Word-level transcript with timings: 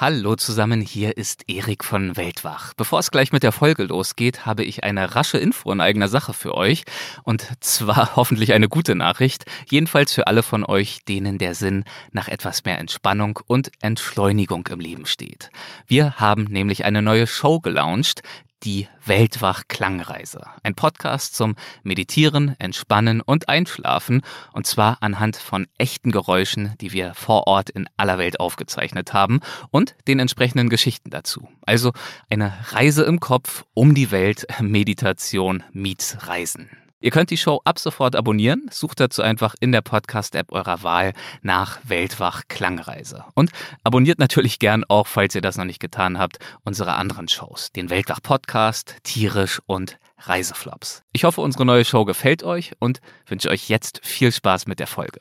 Hallo 0.00 0.34
zusammen, 0.34 0.80
hier 0.80 1.18
ist 1.18 1.44
Erik 1.46 1.84
von 1.84 2.16
Weltwach. 2.16 2.72
Bevor 2.72 3.00
es 3.00 3.10
gleich 3.10 3.32
mit 3.32 3.42
der 3.42 3.52
Folge 3.52 3.82
losgeht, 3.82 4.46
habe 4.46 4.64
ich 4.64 4.82
eine 4.82 5.14
rasche 5.14 5.36
Info 5.36 5.70
in 5.70 5.82
eigener 5.82 6.08
Sache 6.08 6.32
für 6.32 6.54
euch. 6.54 6.84
Und 7.22 7.46
zwar 7.60 8.12
hoffentlich 8.16 8.54
eine 8.54 8.70
gute 8.70 8.94
Nachricht. 8.94 9.44
Jedenfalls 9.68 10.14
für 10.14 10.26
alle 10.26 10.42
von 10.42 10.64
euch, 10.64 11.04
denen 11.04 11.36
der 11.36 11.54
Sinn 11.54 11.84
nach 12.12 12.28
etwas 12.28 12.64
mehr 12.64 12.78
Entspannung 12.78 13.40
und 13.46 13.72
Entschleunigung 13.82 14.66
im 14.68 14.80
Leben 14.80 15.04
steht. 15.04 15.50
Wir 15.86 16.14
haben 16.14 16.44
nämlich 16.44 16.86
eine 16.86 17.02
neue 17.02 17.26
Show 17.26 17.60
gelauncht, 17.60 18.22
die 18.62 18.88
Weltwach 19.04 19.64
Klangreise. 19.68 20.42
Ein 20.62 20.74
Podcast 20.74 21.34
zum 21.34 21.56
Meditieren, 21.82 22.56
Entspannen 22.58 23.20
und 23.20 23.48
Einschlafen. 23.48 24.22
Und 24.52 24.66
zwar 24.66 24.98
anhand 25.00 25.36
von 25.36 25.66
echten 25.78 26.10
Geräuschen, 26.10 26.74
die 26.80 26.92
wir 26.92 27.14
vor 27.14 27.46
Ort 27.46 27.70
in 27.70 27.88
aller 27.96 28.18
Welt 28.18 28.40
aufgezeichnet 28.40 29.12
haben 29.12 29.40
und 29.70 29.96
den 30.06 30.18
entsprechenden 30.18 30.68
Geschichten 30.68 31.10
dazu. 31.10 31.48
Also 31.62 31.92
eine 32.28 32.52
Reise 32.68 33.04
im 33.04 33.20
Kopf 33.20 33.64
um 33.74 33.94
die 33.94 34.10
Welt, 34.10 34.46
Meditation 34.60 35.62
meets 35.72 36.26
Reisen. 36.26 36.70
Ihr 37.02 37.10
könnt 37.10 37.30
die 37.30 37.38
Show 37.38 37.62
ab 37.64 37.78
sofort 37.78 38.14
abonnieren. 38.14 38.66
Sucht 38.70 39.00
dazu 39.00 39.22
einfach 39.22 39.54
in 39.58 39.72
der 39.72 39.80
Podcast-App 39.80 40.52
eurer 40.52 40.82
Wahl 40.82 41.14
nach 41.40 41.78
Weltwach 41.84 42.42
Klangreise. 42.48 43.24
Und 43.34 43.50
abonniert 43.82 44.18
natürlich 44.18 44.58
gern 44.58 44.84
auch, 44.84 45.06
falls 45.06 45.34
ihr 45.34 45.40
das 45.40 45.56
noch 45.56 45.64
nicht 45.64 45.80
getan 45.80 46.18
habt, 46.18 46.38
unsere 46.62 46.96
anderen 46.96 47.26
Shows. 47.26 47.72
Den 47.72 47.88
Weltwach 47.88 48.20
Podcast, 48.22 48.96
Tierisch 49.02 49.62
und 49.64 49.98
Reiseflops. 50.18 51.02
Ich 51.12 51.24
hoffe, 51.24 51.40
unsere 51.40 51.64
neue 51.64 51.86
Show 51.86 52.04
gefällt 52.04 52.42
euch 52.42 52.72
und 52.78 53.00
wünsche 53.26 53.48
euch 53.48 53.70
jetzt 53.70 54.04
viel 54.04 54.30
Spaß 54.30 54.66
mit 54.66 54.78
der 54.78 54.86
Folge. 54.86 55.20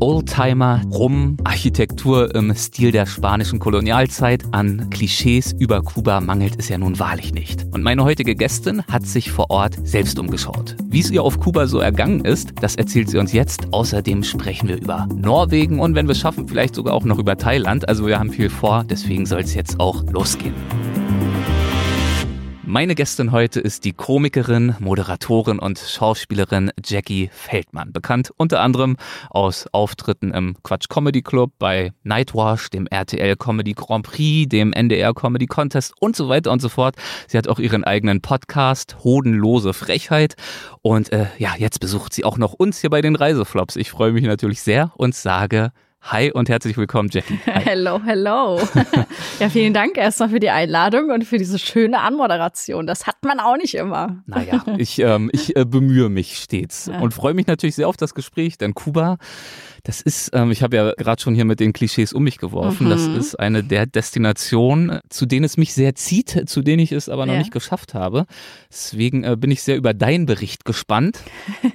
Oldtimer, 0.00 0.82
Rum, 0.92 1.36
Architektur 1.44 2.34
im 2.34 2.54
Stil 2.54 2.92
der 2.92 3.06
spanischen 3.06 3.58
Kolonialzeit. 3.58 4.44
An 4.52 4.90
Klischees 4.90 5.52
über 5.58 5.82
Kuba 5.82 6.20
mangelt 6.20 6.56
es 6.58 6.68
ja 6.68 6.78
nun 6.78 6.98
wahrlich 6.98 7.32
nicht. 7.32 7.64
Und 7.72 7.82
meine 7.82 8.04
heutige 8.04 8.34
Gästin 8.34 8.82
hat 8.84 9.06
sich 9.06 9.30
vor 9.30 9.50
Ort 9.50 9.76
selbst 9.84 10.18
umgeschaut. 10.18 10.76
Wie 10.86 11.00
es 11.00 11.10
ihr 11.10 11.22
auf 11.22 11.40
Kuba 11.40 11.66
so 11.66 11.78
ergangen 11.78 12.24
ist, 12.24 12.52
das 12.60 12.74
erzählt 12.76 13.10
sie 13.10 13.18
uns 13.18 13.32
jetzt. 13.32 13.72
Außerdem 13.72 14.22
sprechen 14.22 14.68
wir 14.68 14.76
über 14.76 15.08
Norwegen 15.14 15.80
und 15.80 15.94
wenn 15.94 16.06
wir 16.06 16.12
es 16.12 16.20
schaffen, 16.20 16.48
vielleicht 16.48 16.74
sogar 16.74 16.94
auch 16.94 17.04
noch 17.04 17.18
über 17.18 17.36
Thailand. 17.36 17.88
Also 17.88 18.06
wir 18.06 18.18
haben 18.18 18.30
viel 18.30 18.50
vor, 18.50 18.84
deswegen 18.84 19.26
soll 19.26 19.40
es 19.40 19.54
jetzt 19.54 19.80
auch 19.80 20.04
losgehen. 20.10 20.54
Meine 22.68 22.96
Gästin 22.96 23.30
heute 23.30 23.60
ist 23.60 23.84
die 23.84 23.92
Komikerin, 23.92 24.74
Moderatorin 24.80 25.60
und 25.60 25.78
Schauspielerin 25.78 26.72
Jackie 26.84 27.30
Feldmann, 27.32 27.92
bekannt 27.92 28.32
unter 28.38 28.60
anderem 28.60 28.96
aus 29.30 29.68
Auftritten 29.70 30.32
im 30.32 30.56
Quatsch 30.64 30.88
Comedy 30.88 31.22
Club, 31.22 31.52
bei 31.60 31.92
Nightwash, 32.02 32.68
dem 32.70 32.88
RTL 32.88 33.36
Comedy 33.36 33.74
Grand 33.74 34.04
Prix, 34.04 34.48
dem 34.48 34.72
NDR 34.72 35.14
Comedy 35.14 35.46
Contest 35.46 35.94
und 36.00 36.16
so 36.16 36.28
weiter 36.28 36.50
und 36.50 36.60
so 36.60 36.68
fort. 36.68 36.96
Sie 37.28 37.38
hat 37.38 37.46
auch 37.46 37.60
ihren 37.60 37.84
eigenen 37.84 38.20
Podcast 38.20 38.96
Hodenlose 39.04 39.72
Frechheit 39.72 40.34
und 40.82 41.12
äh, 41.12 41.26
ja, 41.38 41.54
jetzt 41.56 41.78
besucht 41.78 42.14
sie 42.14 42.24
auch 42.24 42.36
noch 42.36 42.52
uns 42.52 42.80
hier 42.80 42.90
bei 42.90 43.00
den 43.00 43.14
Reiseflops. 43.14 43.76
Ich 43.76 43.92
freue 43.92 44.10
mich 44.10 44.24
natürlich 44.24 44.60
sehr 44.60 44.90
und 44.96 45.14
sage 45.14 45.70
Hi 46.08 46.30
und 46.30 46.48
herzlich 46.48 46.76
willkommen, 46.76 47.08
Jackie. 47.10 47.40
Hi. 47.46 47.62
Hello, 47.64 48.00
hello. 48.04 48.60
ja, 49.40 49.48
vielen 49.48 49.74
Dank 49.74 49.98
erstmal 49.98 50.28
für 50.28 50.38
die 50.38 50.50
Einladung 50.50 51.10
und 51.10 51.24
für 51.24 51.36
diese 51.36 51.58
schöne 51.58 51.98
Anmoderation. 51.98 52.86
Das 52.86 53.08
hat 53.08 53.16
man 53.24 53.40
auch 53.40 53.56
nicht 53.56 53.74
immer. 53.74 54.22
Naja, 54.26 54.64
ich, 54.78 55.00
ähm, 55.00 55.30
ich 55.32 55.56
äh, 55.56 55.64
bemühe 55.64 56.08
mich 56.08 56.38
stets 56.38 56.86
ja. 56.86 57.00
und 57.00 57.12
freue 57.12 57.34
mich 57.34 57.48
natürlich 57.48 57.74
sehr 57.74 57.88
auf 57.88 57.96
das 57.96 58.14
Gespräch, 58.14 58.56
denn 58.56 58.72
Kuba 58.74 59.18
das 59.86 60.00
ist, 60.00 60.30
ähm, 60.32 60.50
ich 60.50 60.64
habe 60.64 60.76
ja 60.76 60.92
gerade 60.96 61.22
schon 61.22 61.36
hier 61.36 61.44
mit 61.44 61.60
den 61.60 61.72
Klischees 61.72 62.12
um 62.12 62.24
mich 62.24 62.38
geworfen, 62.38 62.86
mhm. 62.86 62.90
das 62.90 63.06
ist 63.06 63.38
eine 63.38 63.62
der 63.62 63.86
Destinationen, 63.86 64.98
zu 65.10 65.26
denen 65.26 65.44
es 65.44 65.56
mich 65.56 65.74
sehr 65.74 65.94
zieht, 65.94 66.48
zu 66.48 66.62
denen 66.62 66.80
ich 66.80 66.90
es 66.90 67.08
aber 67.08 67.24
noch 67.24 67.34
ja. 67.34 67.38
nicht 67.38 67.52
geschafft 67.52 67.94
habe. 67.94 68.26
Deswegen 68.68 69.22
äh, 69.22 69.36
bin 69.36 69.52
ich 69.52 69.62
sehr 69.62 69.76
über 69.76 69.94
deinen 69.94 70.26
Bericht 70.26 70.64
gespannt. 70.64 71.20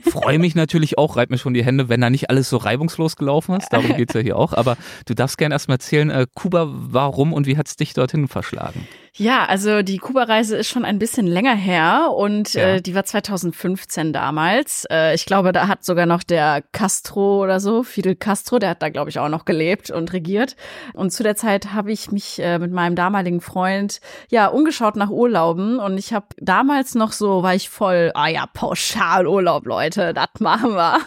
Freue 0.04 0.40
mich 0.40 0.56
natürlich 0.56 0.98
auch, 0.98 1.16
reib 1.16 1.30
mir 1.30 1.38
schon 1.38 1.54
die 1.54 1.64
Hände, 1.64 1.88
wenn 1.88 2.02
da 2.02 2.10
nicht 2.10 2.30
alles 2.30 2.50
so 2.50 2.58
reibungslos 2.58 3.16
gelaufen 3.16 3.56
ist. 3.56 3.70
Darum 3.72 3.96
geht's 3.96 4.14
ja 4.14 4.21
hier 4.22 4.38
auch. 4.38 4.54
Aber 4.54 4.78
du 5.06 5.14
darfst 5.14 5.38
gerne 5.38 5.56
erstmal 5.56 5.76
erzählen, 5.76 6.10
äh, 6.10 6.26
Kuba, 6.34 6.68
warum 6.70 7.34
und 7.34 7.48
wie 7.48 7.58
hat's 7.58 7.76
dich 7.76 7.94
dorthin 7.94 8.28
verschlagen? 8.28 8.88
Ja, 9.18 9.44
also 9.46 9.82
die 9.82 9.98
Kuba-Reise 9.98 10.56
ist 10.56 10.70
schon 10.70 10.86
ein 10.86 10.98
bisschen 10.98 11.28
länger 11.28 11.54
her 11.54 12.12
und 12.16 12.54
ja. 12.54 12.76
äh, 12.76 12.82
die 12.82 12.96
war 12.96 13.04
2015 13.04 14.14
damals. 14.14 14.88
Äh, 14.90 15.16
ich 15.16 15.26
glaube, 15.26 15.52
da 15.52 15.68
hat 15.68 15.84
sogar 15.84 16.06
noch 16.06 16.24
der 16.24 16.64
Castro 16.72 17.44
oder 17.44 17.60
so, 17.60 17.84
Fidel 17.84 18.16
Castro, 18.16 18.58
der 18.58 18.70
hat 18.70 18.82
da, 18.82 18.88
glaube 18.88 19.10
ich, 19.10 19.20
auch 19.20 19.28
noch 19.28 19.44
gelebt 19.44 19.92
und 19.92 20.14
regiert. 20.14 20.56
Und 20.94 21.12
zu 21.12 21.24
der 21.24 21.36
Zeit 21.36 21.74
habe 21.74 21.92
ich 21.92 22.10
mich 22.12 22.40
äh, 22.40 22.58
mit 22.58 22.72
meinem 22.72 22.96
damaligen 22.96 23.42
Freund 23.42 24.00
ja 24.30 24.48
umgeschaut 24.48 24.96
nach 24.96 25.10
Urlauben 25.10 25.80
und 25.80 25.98
ich 25.98 26.14
habe 26.14 26.28
damals 26.38 26.96
noch 26.96 27.12
so, 27.12 27.44
war 27.44 27.54
ich 27.54 27.70
voll, 27.70 28.12
ah 28.14 28.30
ja, 28.30 28.46
Pauschalurlaub, 28.54 29.66
Leute, 29.66 30.14
das 30.14 30.30
machen 30.40 30.74
wir. 30.74 31.00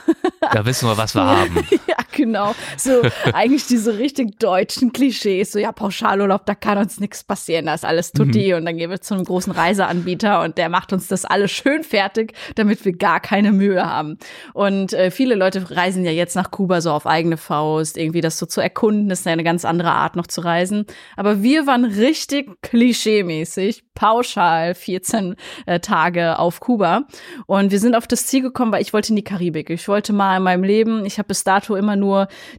Da 0.53 0.67
wissen 0.67 0.87
wir, 0.87 0.99
was 0.99 1.15
wir 1.15 1.25
haben. 1.25 1.67
ja, 1.87 1.94
genau. 2.15 2.55
So 2.77 3.03
eigentlich 3.33 3.67
diese 3.67 3.99
richtig 3.99 4.39
deutschen 4.39 4.93
Klischees, 4.93 5.53
so 5.53 5.59
ja, 5.59 5.73
Pauschalurlaub, 5.73 6.47
da 6.47 6.55
kann 6.55 6.79
uns 6.79 7.01
nichts 7.01 7.25
passieren, 7.25 7.67
da 7.67 7.75
ist 7.75 7.85
alles 7.85 8.13
tutti 8.13 8.51
mhm. 8.51 8.59
und 8.59 8.65
dann 8.67 8.77
gehen 8.77 8.91
wir 8.91 9.01
zu 9.01 9.15
einem 9.15 9.25
großen 9.25 9.53
Reiseanbieter 9.53 10.43
und 10.43 10.59
der 10.59 10.69
macht 10.69 10.93
uns 10.93 11.09
das 11.09 11.25
alles 11.25 11.51
schön 11.51 11.85
fertig, 11.85 12.35
damit 12.55 12.85
wir 12.85 12.93
gar 12.93 13.21
keine 13.21 13.53
Mühe 13.53 13.85
haben. 13.85 14.19
Und 14.53 14.93
äh, 14.93 15.11
viele 15.11 15.35
Leute 15.35 15.71
reisen 15.71 16.05
ja 16.05 16.11
jetzt 16.11 16.37
nach 16.37 16.51
Kuba 16.51 16.81
so 16.81 16.91
auf 16.91 17.07
eigene 17.07 17.37
Faust, 17.37 17.97
irgendwie 17.97 18.21
das 18.21 18.39
so 18.39 18.47
zu 18.47 18.61
erkunden, 18.61 19.09
das 19.09 19.21
ist 19.21 19.27
eine 19.27 19.45
ganz 19.45 19.65
andere 19.65 19.93
Art 19.93 20.17
noch 20.17 20.27
zu 20.27 20.41
reisen. 20.41 20.87
Aber 21.17 21.43
wir 21.43 21.67
waren 21.67 21.85
richtig 21.85 22.51
klischeemäßig, 22.63 23.83
pauschal 23.95 24.75
14 24.75 25.37
äh, 25.67 25.81
Tage 25.81 26.39
auf 26.39 26.61
Kuba 26.61 27.03
und 27.47 27.71
wir 27.71 27.79
sind 27.79 27.95
auf 27.95 28.07
das 28.07 28.27
Ziel 28.27 28.43
gekommen, 28.43 28.73
weil 28.73 28.83
ich 28.83 28.93
wollte 28.93 29.11
in 29.11 29.17
die 29.17 29.25
Karibik. 29.25 29.71
Ich 29.71 29.89
wollte 29.89 30.13
mal 30.13 30.37
in 30.37 30.43
meinem 30.43 30.65
Leben, 30.65 31.05
ich 31.05 31.19
habe 31.19 31.29
bis 31.29 31.45
dato 31.45 31.77
immer 31.77 31.97
nur 31.97 32.04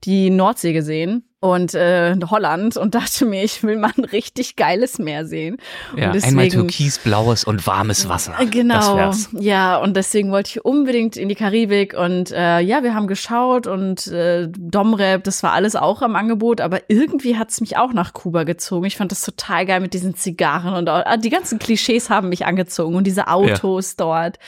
die 0.04 0.30
Nordsee 0.30 0.74
gesehen 0.74 1.24
und 1.46 1.76
äh, 1.76 2.16
Holland 2.30 2.76
und 2.76 2.96
dachte 2.96 3.26
mir, 3.26 3.44
ich 3.44 3.62
will 3.62 3.78
mal 3.78 3.92
ein 3.96 4.06
richtig 4.06 4.56
geiles 4.56 4.98
Meer 4.98 5.26
sehen. 5.26 5.58
Ja, 5.96 6.12
deswegen, 6.12 6.40
einmal 6.40 6.50
türkisblaues 6.50 7.44
und 7.44 7.68
warmes 7.68 8.10
Wasser. 8.10 8.34
Genau, 8.50 9.12
ja, 9.34 9.78
und 9.78 9.96
deswegen 9.96 10.32
wollte 10.32 10.50
ich 10.50 10.66
unbedingt 10.66 11.18
in 11.18 11.30
die 11.30 11.36
Karibik 11.36 11.94
und 11.94 12.32
äh, 12.32 12.62
ja, 12.62 12.84
wir 12.84 12.96
haben 12.96 13.08
geschaut 13.08 13.68
und 13.68 14.08
äh, 14.08 14.48
Domrep, 14.50 15.24
das 15.24 15.44
war 15.44 15.52
alles 15.52 15.76
auch 15.76 16.02
am 16.02 16.16
Angebot, 16.16 16.62
aber 16.62 16.82
irgendwie 16.90 17.38
hat 17.38 17.52
es 17.52 17.62
mich 17.62 17.78
auch 17.78 17.94
nach 17.94 18.14
Kuba 18.14 18.44
gezogen. 18.44 18.86
Ich 18.86 18.98
fand 18.98 19.12
das 19.12 19.22
total 19.22 19.66
geil 19.66 19.82
mit 19.82 19.94
diesen 19.94 20.16
Zigarren 20.16 20.74
und 20.74 20.90
auch, 20.90 21.04
die 21.18 21.30
ganzen 21.30 21.60
Klischees 21.60 22.10
haben 22.10 22.30
mich 22.30 22.46
angezogen 22.46 22.96
und 22.96 23.06
diese 23.06 23.28
Autos 23.28 23.92
ja. 23.92 23.96
dort. 23.98 24.40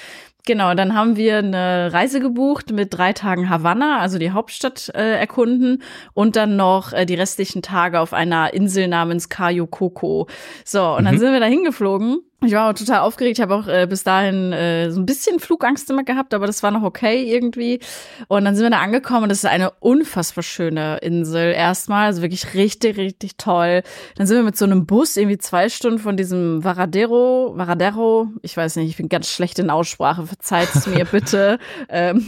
Genau, 0.48 0.74
dann 0.76 0.96
haben 0.96 1.18
wir 1.18 1.40
eine 1.40 1.92
Reise 1.92 2.22
gebucht 2.22 2.72
mit 2.72 2.98
drei 2.98 3.12
Tagen 3.12 3.50
Havanna, 3.50 4.00
also 4.00 4.18
die 4.18 4.32
Hauptstadt 4.32 4.90
äh, 4.96 5.20
erkunden 5.20 5.84
und 6.14 6.38
dann 6.38 6.56
noch 6.56 6.94
äh, 6.94 7.06
die 7.06 7.16
restlichen 7.16 7.62
Tage 7.62 8.00
auf 8.00 8.14
einer 8.14 8.54
Insel 8.54 8.88
namens 8.88 9.28
Cayo 9.28 9.68
Coco. 9.68 10.30
So, 10.64 10.96
und 10.96 11.04
dann 11.04 11.16
mhm. 11.16 11.20
sind 11.20 11.34
wir 11.34 11.42
da 11.42 11.48
hingeflogen 11.48 12.20
ich 12.46 12.54
war 12.54 12.70
auch 12.70 12.74
total 12.74 13.00
aufgeregt. 13.00 13.40
Ich 13.40 13.42
habe 13.42 13.56
auch 13.56 13.68
äh, 13.68 13.88
bis 13.90 14.04
dahin 14.04 14.54
äh, 14.54 14.92
so 14.92 15.00
ein 15.00 15.08
bisschen 15.08 15.40
Flugangst 15.40 15.90
immer 15.90 16.04
gehabt, 16.04 16.36
aber 16.36 16.46
das 16.46 16.62
war 16.62 16.70
noch 16.70 16.84
okay 16.84 17.24
irgendwie. 17.34 17.80
Und 18.28 18.46
dann 18.46 18.56
sind 18.56 18.64
wir 18.64 18.70
da 18.70 18.78
angekommen 18.78 19.24
und 19.24 19.30
das 19.30 19.40
ist 19.40 19.46
eine 19.46 19.72
unfassbar 19.80 20.44
schöne 20.44 20.98
Insel 20.98 21.52
erstmal, 21.52 22.06
also 22.06 22.22
wirklich 22.22 22.54
richtig, 22.54 22.98
richtig 22.98 23.38
toll. 23.38 23.82
Dann 24.16 24.28
sind 24.28 24.38
wir 24.38 24.44
mit 24.44 24.56
so 24.56 24.66
einem 24.66 24.86
Bus 24.86 25.18
irgendwie 25.18 25.40
zwei 25.40 25.68
Stunden 25.68 25.98
von 25.98 26.16
diesem 26.16 26.64
Varadero, 26.64 27.54
Varadero, 27.56 28.28
ich 28.44 28.56
weiß 28.56 28.76
nicht, 28.76 28.90
ich 28.90 28.98
bin 28.98 29.10
ganz 29.10 29.32
schlecht 29.32 29.58
in 29.58 29.72
Aussprache, 29.72 30.28
verzeiht 30.28 30.70
es 30.76 30.86
mir 30.86 31.06
bitte. 31.12 31.58
ähm, 31.90 32.24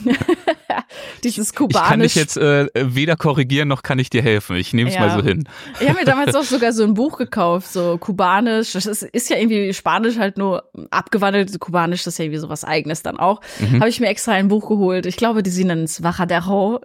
dieses 1.23 1.53
kubanisch. 1.53 1.83
Ich 1.83 1.89
kann 1.89 1.99
dich 1.99 2.15
jetzt 2.15 2.37
äh, 2.37 2.67
weder 2.73 3.15
korrigieren 3.15 3.67
noch 3.67 3.83
kann 3.83 3.99
ich 3.99 4.09
dir 4.09 4.23
helfen. 4.23 4.55
Ich 4.55 4.73
nehme 4.73 4.89
es 4.89 4.95
ja. 4.95 5.01
mal 5.01 5.11
so 5.11 5.23
hin. 5.23 5.47
Ich 5.79 5.87
habe 5.87 5.99
mir 5.99 6.05
damals 6.05 6.33
auch 6.33 6.43
sogar 6.43 6.73
so 6.73 6.83
ein 6.83 6.95
Buch 6.95 7.19
gekauft, 7.19 7.71
so 7.71 7.99
kubanisch. 7.99 8.71
Das 8.71 8.87
ist, 8.87 9.03
ist 9.03 9.29
ja 9.29 9.37
irgendwie 9.37 9.71
Spanisch 9.71 9.98
Kubanisch 9.99 10.17
halt 10.17 10.37
nur 10.37 10.63
abgewandelt. 10.91 11.59
Kubanisch 11.59 12.03
das 12.03 12.13
ist 12.13 12.17
ja 12.19 12.25
irgendwie 12.25 12.39
sowas 12.39 12.63
eigenes 12.63 13.03
dann 13.03 13.17
auch. 13.17 13.41
Mhm. 13.59 13.79
Habe 13.79 13.89
ich 13.89 13.99
mir 13.99 14.07
extra 14.07 14.31
ein 14.31 14.47
Buch 14.47 14.69
geholt. 14.69 15.05
Ich 15.05 15.17
glaube, 15.17 15.43
die 15.43 15.63
nennen 15.63 15.83
es 15.83 16.01
Vajadero. 16.01 16.81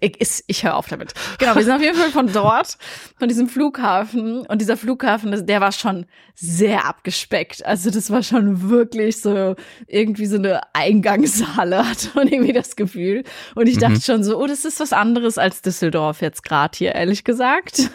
Ich, 0.00 0.44
ich 0.46 0.64
höre 0.64 0.76
auf 0.76 0.88
damit. 0.88 1.14
Genau, 1.38 1.54
wir 1.54 1.62
sind 1.62 1.74
auf 1.74 1.82
jeden 1.82 1.96
Fall 1.96 2.10
von 2.10 2.32
dort, 2.32 2.76
von 3.18 3.28
diesem 3.28 3.48
Flughafen. 3.48 4.46
Und 4.46 4.60
dieser 4.60 4.76
Flughafen, 4.76 5.46
der 5.46 5.60
war 5.60 5.72
schon 5.72 6.06
sehr 6.34 6.86
abgespeckt. 6.86 7.66
Also 7.66 7.90
das 7.90 8.10
war 8.10 8.22
schon 8.22 8.68
wirklich 8.70 9.20
so 9.20 9.56
irgendwie 9.88 10.26
so 10.26 10.36
eine 10.36 10.60
Eingangshalle, 10.72 11.78
hatte 11.88 12.10
man 12.14 12.28
irgendwie 12.28 12.52
das 12.52 12.76
Gefühl. 12.76 13.24
Und 13.56 13.68
ich 13.68 13.76
mhm. 13.76 13.80
dachte 13.80 14.00
schon 14.00 14.22
so, 14.22 14.40
oh, 14.40 14.46
das 14.46 14.64
ist 14.64 14.78
was 14.78 14.92
anderes 14.92 15.36
als 15.36 15.62
Düsseldorf 15.62 16.20
jetzt 16.22 16.44
gerade 16.44 16.76
hier, 16.76 16.94
ehrlich 16.94 17.24
gesagt. 17.24 17.90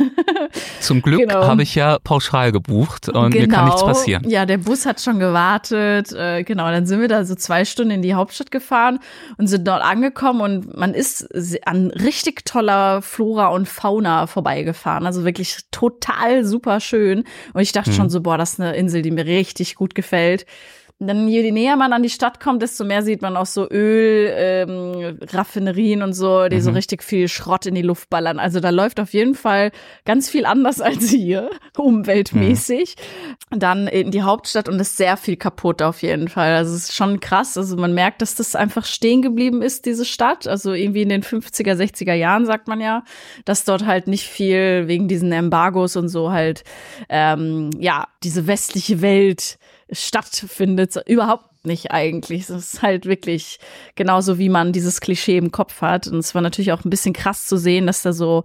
Zum 0.82 1.02
Glück 1.02 1.22
genau. 1.22 1.48
habe 1.48 1.64
ich 1.64 1.76
ja 1.76 2.00
pauschal 2.04 2.52
gebucht 2.52 3.08
und 3.08 3.32
genau. 3.32 3.42
mir 3.42 3.48
kann 3.48 3.66
nichts 3.66 3.82
genau. 3.82 3.94
passieren. 3.94 4.23
Ja, 4.26 4.46
der 4.46 4.58
Bus 4.58 4.86
hat 4.86 5.02
schon 5.02 5.20
gewartet. 5.20 6.12
Äh, 6.12 6.44
genau, 6.44 6.70
dann 6.70 6.86
sind 6.86 7.02
wir 7.02 7.08
da 7.08 7.26
so 7.26 7.36
zwei 7.36 7.66
Stunden 7.66 7.92
in 7.92 8.02
die 8.02 8.14
Hauptstadt 8.14 8.52
gefahren 8.52 9.00
und 9.38 9.48
sind 9.48 9.68
dort 9.68 9.82
angekommen 9.82 10.42
und 10.42 10.78
man 10.78 10.94
ist 10.94 11.28
an 11.66 11.92
richtig 11.92 12.46
toller 12.46 13.02
Flora 13.02 13.48
und 13.48 13.68
Fauna 13.68 14.28
vorbeigefahren. 14.28 15.06
Also 15.06 15.26
wirklich 15.26 15.58
total 15.72 16.46
super 16.46 16.80
schön. 16.80 17.24
Und 17.54 17.62
ich 17.62 17.72
dachte 17.72 17.92
hm. 17.92 17.98
schon 17.98 18.10
so, 18.10 18.22
boah, 18.22 18.38
das 18.38 18.54
ist 18.54 18.60
eine 18.60 18.76
Insel, 18.76 19.02
die 19.02 19.12
mir 19.12 19.26
richtig 19.26 19.76
gut 19.76 19.96
gefällt. 19.96 20.46
Und 21.00 21.08
dann 21.08 21.28
je 21.28 21.52
näher 21.52 21.76
man 21.76 21.92
an 21.92 22.04
die 22.04 22.10
Stadt 22.10 22.40
kommt, 22.40 22.62
desto 22.62 22.86
mehr 22.86 23.02
sieht 23.02 23.22
man 23.22 23.36
auch 23.36 23.46
so 23.46 23.70
Öl, 23.70 24.32
ähm, 24.36 25.18
Raffinerien 25.32 26.02
und 26.02 26.14
so, 26.14 26.48
die 26.48 26.58
mhm. 26.58 26.62
so 26.62 26.72
richtig 26.72 27.04
viel 27.04 27.28
Schrott 27.28 27.66
in 27.66 27.76
die 27.76 27.82
Luft 27.82 28.10
ballern. 28.10 28.40
Also 28.40 28.60
da 28.60 28.70
läuft 28.70 29.00
auf 29.00 29.14
jeden 29.14 29.36
Fall 29.36 29.72
ganz 30.06 30.30
viel 30.30 30.46
anders 30.46 30.80
als 30.82 31.10
hier, 31.10 31.50
umweltmäßig. 31.78 32.96
Mhm. 33.52 33.60
Dann 33.60 33.88
in 33.88 34.12
die 34.12 34.22
Hauptstadt 34.22 34.70
und 34.70 34.80
ist 34.80 34.96
sehr 34.96 35.18
viel 35.18 35.36
kaputt 35.36 35.82
auf 35.82 36.04
jeden 36.04 36.28
Fall. 36.28 36.54
Also 36.56 36.76
es 36.76 36.90
ist 36.90 36.96
schon 36.96 37.20
krass. 37.20 37.58
Also 37.58 37.76
man 37.76 37.94
merkt, 37.94 38.22
dass 38.22 38.36
das 38.36 38.56
einfach 38.56 38.86
stehen 38.86 39.22
geblieben 39.22 39.62
ist, 39.62 39.86
diese 39.86 40.06
Stadt. 40.06 40.48
Also 40.48 40.74
irgendwie 40.74 41.02
in 41.02 41.10
den 41.10 41.24
50er, 41.24 41.74
60er 41.74 42.14
Jahren 42.14 42.46
sagt 42.46 42.68
man 42.68 42.80
ja, 42.80 43.04
dass 43.46 43.66
dort 43.66 43.86
halt 43.86 44.08
nicht 44.08 44.28
viel 44.28 44.88
wegen 44.88 45.08
diesen 45.08 45.32
Embargos 45.32 45.96
und 45.96 46.08
so 46.08 46.32
halt, 46.32 46.64
ähm, 47.10 47.72
ja, 47.80 48.08
diese 48.24 48.48
westliche 48.48 49.02
Welt 49.02 49.58
stattfindet. 49.92 50.96
Überhaupt 51.08 51.66
nicht 51.66 51.92
eigentlich. 51.92 52.42
Es 52.44 52.50
ist 52.50 52.82
halt 52.82 53.06
wirklich 53.06 53.60
genauso, 53.96 54.38
wie 54.38 54.50
man 54.50 54.74
dieses 54.74 55.02
Klischee 55.02 55.38
im 55.38 55.52
Kopf 55.52 55.82
hat. 55.82 56.08
Und 56.08 56.20
es 56.20 56.36
war 56.36 56.42
natürlich 56.42 56.72
auch 56.72 56.84
ein 56.84 56.90
bisschen 56.90 57.14
krass 57.14 57.46
zu 57.46 57.58
sehen, 57.58 57.88
dass 57.88 58.02
da 58.02 58.14
so 58.14 58.44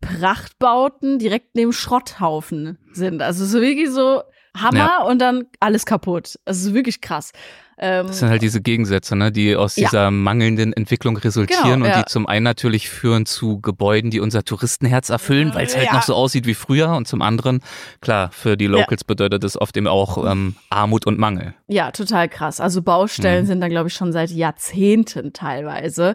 Prachtbauten 0.00 1.18
direkt 1.18 1.54
neben 1.54 1.72
Schrotthaufen 1.72 2.78
sind. 2.92 3.22
Also 3.22 3.44
so 3.46 3.60
wirklich 3.60 3.90
so 3.90 4.22
Hammer 4.56 4.78
ja. 5.00 5.02
und 5.02 5.18
dann 5.18 5.44
alles 5.60 5.86
kaputt. 5.86 6.38
Also 6.44 6.74
wirklich 6.74 7.00
krass. 7.00 7.32
Ähm, 7.78 8.06
das 8.06 8.20
sind 8.20 8.28
halt 8.28 8.42
diese 8.42 8.60
Gegensätze, 8.60 9.16
ne, 9.16 9.32
die 9.32 9.56
aus 9.56 9.76
ja. 9.76 9.88
dieser 9.88 10.10
mangelnden 10.10 10.72
Entwicklung 10.72 11.16
resultieren 11.16 11.80
genau, 11.80 11.86
und 11.86 11.90
ja. 11.90 12.02
die 12.02 12.04
zum 12.06 12.26
einen 12.26 12.44
natürlich 12.44 12.88
führen 12.88 13.26
zu 13.26 13.60
Gebäuden, 13.60 14.10
die 14.10 14.20
unser 14.20 14.44
Touristenherz 14.44 15.08
erfüllen, 15.08 15.54
weil 15.54 15.66
es 15.66 15.76
halt 15.76 15.86
ja. 15.86 15.94
noch 15.94 16.02
so 16.02 16.14
aussieht 16.14 16.46
wie 16.46 16.54
früher 16.54 16.90
und 16.94 17.08
zum 17.08 17.22
anderen, 17.22 17.60
klar, 18.00 18.30
für 18.32 18.56
die 18.56 18.66
Locals 18.66 19.04
bedeutet 19.04 19.44
das 19.44 19.60
oft 19.60 19.76
eben 19.76 19.88
auch 19.88 20.30
ähm, 20.30 20.54
Armut 20.70 21.06
und 21.06 21.18
Mangel. 21.18 21.54
Ja, 21.66 21.90
total 21.90 22.28
krass. 22.28 22.60
Also 22.60 22.82
Baustellen 22.82 23.44
mhm. 23.44 23.48
sind 23.48 23.60
da, 23.60 23.68
glaube 23.68 23.88
ich, 23.88 23.94
schon 23.94 24.12
seit 24.12 24.30
Jahrzehnten 24.30 25.32
teilweise. 25.32 26.14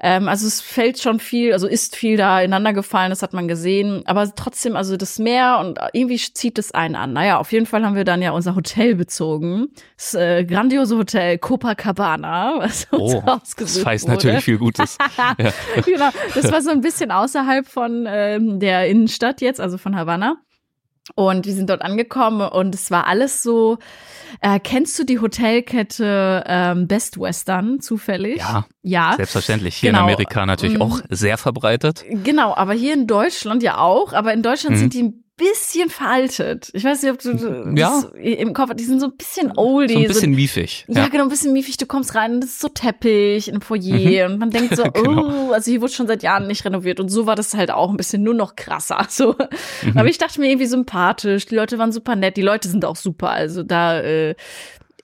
Ähm, 0.00 0.28
also 0.28 0.46
es 0.46 0.60
fällt 0.60 0.98
schon 0.98 1.20
viel, 1.20 1.52
also 1.52 1.66
ist 1.66 1.96
viel 1.96 2.16
da 2.16 2.40
ineinander 2.40 2.72
gefallen, 2.72 3.10
das 3.10 3.22
hat 3.22 3.32
man 3.32 3.48
gesehen. 3.48 4.02
Aber 4.06 4.34
trotzdem, 4.34 4.76
also 4.76 4.96
das 4.96 5.18
Meer 5.18 5.58
und 5.60 5.78
irgendwie 5.92 6.16
zieht 6.16 6.58
es 6.58 6.72
einen 6.72 6.96
an. 6.96 7.12
Naja, 7.12 7.38
auf 7.38 7.52
jeden 7.52 7.66
Fall 7.66 7.84
haben 7.84 7.94
wir 7.94 8.04
dann 8.04 8.22
ja 8.22 8.32
unser 8.32 8.54
Hotel 8.54 8.94
bezogen. 8.94 9.68
Das 9.96 10.14
äh, 10.14 10.44
grandiose 10.44 10.95
Hotel 10.96 11.38
Copacabana, 11.38 12.54
was 12.58 12.86
uns 12.90 13.14
oh, 13.14 13.22
ausgesucht 13.26 13.80
das 13.82 13.86
heißt 13.86 14.08
natürlich 14.08 14.44
viel 14.44 14.58
Gutes. 14.58 14.98
ja. 15.38 15.52
Genau, 15.84 16.10
das 16.34 16.50
war 16.50 16.62
so 16.62 16.70
ein 16.70 16.80
bisschen 16.80 17.10
außerhalb 17.10 17.66
von 17.66 18.06
ähm, 18.08 18.60
der 18.60 18.88
Innenstadt 18.88 19.40
jetzt, 19.40 19.60
also 19.60 19.78
von 19.78 19.96
Havanna. 19.96 20.36
Und 21.14 21.46
wir 21.46 21.52
sind 21.52 21.70
dort 21.70 21.82
angekommen 21.82 22.48
und 22.48 22.74
es 22.74 22.90
war 22.90 23.06
alles 23.06 23.42
so. 23.42 23.78
Äh, 24.40 24.58
kennst 24.58 24.98
du 24.98 25.04
die 25.04 25.20
Hotelkette 25.20 26.42
ähm, 26.46 26.88
Best 26.88 27.20
Western 27.20 27.78
zufällig? 27.80 28.38
Ja, 28.38 28.66
ja. 28.82 29.14
Selbstverständlich. 29.14 29.76
Hier 29.76 29.90
genau. 29.90 30.00
in 30.00 30.04
Amerika 30.04 30.44
natürlich 30.44 30.76
mhm. 30.76 30.82
auch 30.82 31.00
sehr 31.08 31.38
verbreitet. 31.38 32.04
Genau, 32.24 32.54
aber 32.54 32.72
hier 32.72 32.92
in 32.92 33.06
Deutschland 33.06 33.62
ja 33.62 33.78
auch. 33.78 34.12
Aber 34.12 34.32
in 34.32 34.42
Deutschland 34.42 34.76
mhm. 34.76 34.80
sind 34.80 34.94
die 34.94 35.25
bisschen 35.36 35.90
veraltet. 35.90 36.70
Ich 36.72 36.82
weiß 36.82 37.02
nicht, 37.02 37.12
ob 37.12 37.18
du 37.18 37.74
ja. 37.76 38.04
im 38.14 38.54
Kopf, 38.54 38.74
die 38.74 38.84
sind 38.84 39.00
so 39.00 39.06
ein 39.06 39.16
bisschen 39.16 39.52
oldie. 39.56 39.94
So 39.94 40.00
ein 40.00 40.06
bisschen 40.06 40.32
so, 40.32 40.36
miefig. 40.36 40.84
Ja, 40.88 41.02
ja, 41.02 41.08
genau, 41.08 41.24
ein 41.24 41.28
bisschen 41.28 41.52
miefig. 41.52 41.76
Du 41.76 41.86
kommst 41.86 42.14
rein 42.14 42.34
und 42.34 42.40
das 42.40 42.50
ist 42.50 42.60
so 42.60 42.68
Teppich 42.68 43.48
im 43.48 43.60
Foyer 43.60 44.28
mhm. 44.28 44.34
und 44.34 44.38
man 44.38 44.50
denkt 44.50 44.76
so, 44.76 44.84
genau. 44.84 45.48
oh, 45.48 45.52
also 45.52 45.70
hier 45.70 45.80
wurde 45.82 45.92
schon 45.92 46.06
seit 46.06 46.22
Jahren 46.22 46.46
nicht 46.46 46.64
renoviert 46.64 47.00
und 47.00 47.10
so 47.10 47.26
war 47.26 47.36
das 47.36 47.54
halt 47.54 47.70
auch 47.70 47.90
ein 47.90 47.96
bisschen 47.96 48.22
nur 48.22 48.34
noch 48.34 48.56
krasser. 48.56 49.06
So. 49.16 49.34
Mhm. 49.82 49.96
Aber 49.96 50.08
ich 50.08 50.18
dachte 50.18 50.40
mir 50.40 50.50
irgendwie 50.50 50.66
sympathisch. 50.66 51.46
Die 51.46 51.54
Leute 51.54 51.78
waren 51.78 51.90
super 51.90 52.16
nett. 52.16 52.36
Die 52.36 52.42
Leute 52.42 52.68
sind 52.68 52.84
auch 52.84 52.96
super. 52.96 53.30
Also 53.30 53.62
da, 53.62 54.00
äh, 54.00 54.34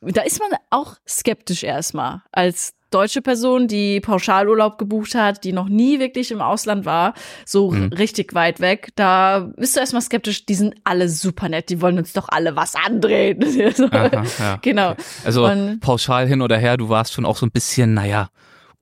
da 0.03 0.23
ist 0.23 0.41
man 0.41 0.59
auch 0.71 0.97
skeptisch 1.07 1.63
erstmal 1.63 2.23
als 2.33 2.75
deutsche 2.91 3.23
Person, 3.23 3.69
die 3.69 4.01
Pauschalurlaub 4.01 4.79
gebucht 4.79 5.15
hat, 5.15 5.45
die 5.45 5.53
noch 5.53 5.69
nie 5.69 5.99
wirklich 5.99 6.31
im 6.31 6.41
Ausland 6.41 6.85
war, 6.85 7.15
so 7.47 7.71
mhm. 7.71 7.93
richtig 7.93 8.35
weit 8.35 8.61
weg, 8.61 8.89
da 8.97 9.51
bist 9.57 9.77
du 9.77 9.81
erstmal 9.81 10.03
skeptisch, 10.03 10.45
die 10.45 10.55
sind 10.55 10.75
alle 10.85 11.09
super 11.09 11.49
nett, 11.49 11.71
die 11.71 11.81
wollen 11.81 11.99
uns 11.99 12.13
doch 12.13 12.29
alle 12.29 12.55
was 12.55 12.75
andrehen. 12.75 13.43
Aha, 13.93 14.25
ja. 14.39 14.59
Genau. 14.61 14.95
Also 15.25 15.47
Und, 15.47 15.81
pauschal 15.81 16.27
hin 16.27 16.43
oder 16.43 16.59
her, 16.59 16.77
du 16.77 16.89
warst 16.89 17.15
schon 17.15 17.25
auch 17.25 17.37
so 17.37 17.47
ein 17.47 17.51
bisschen, 17.51 17.95
naja, 17.95 18.29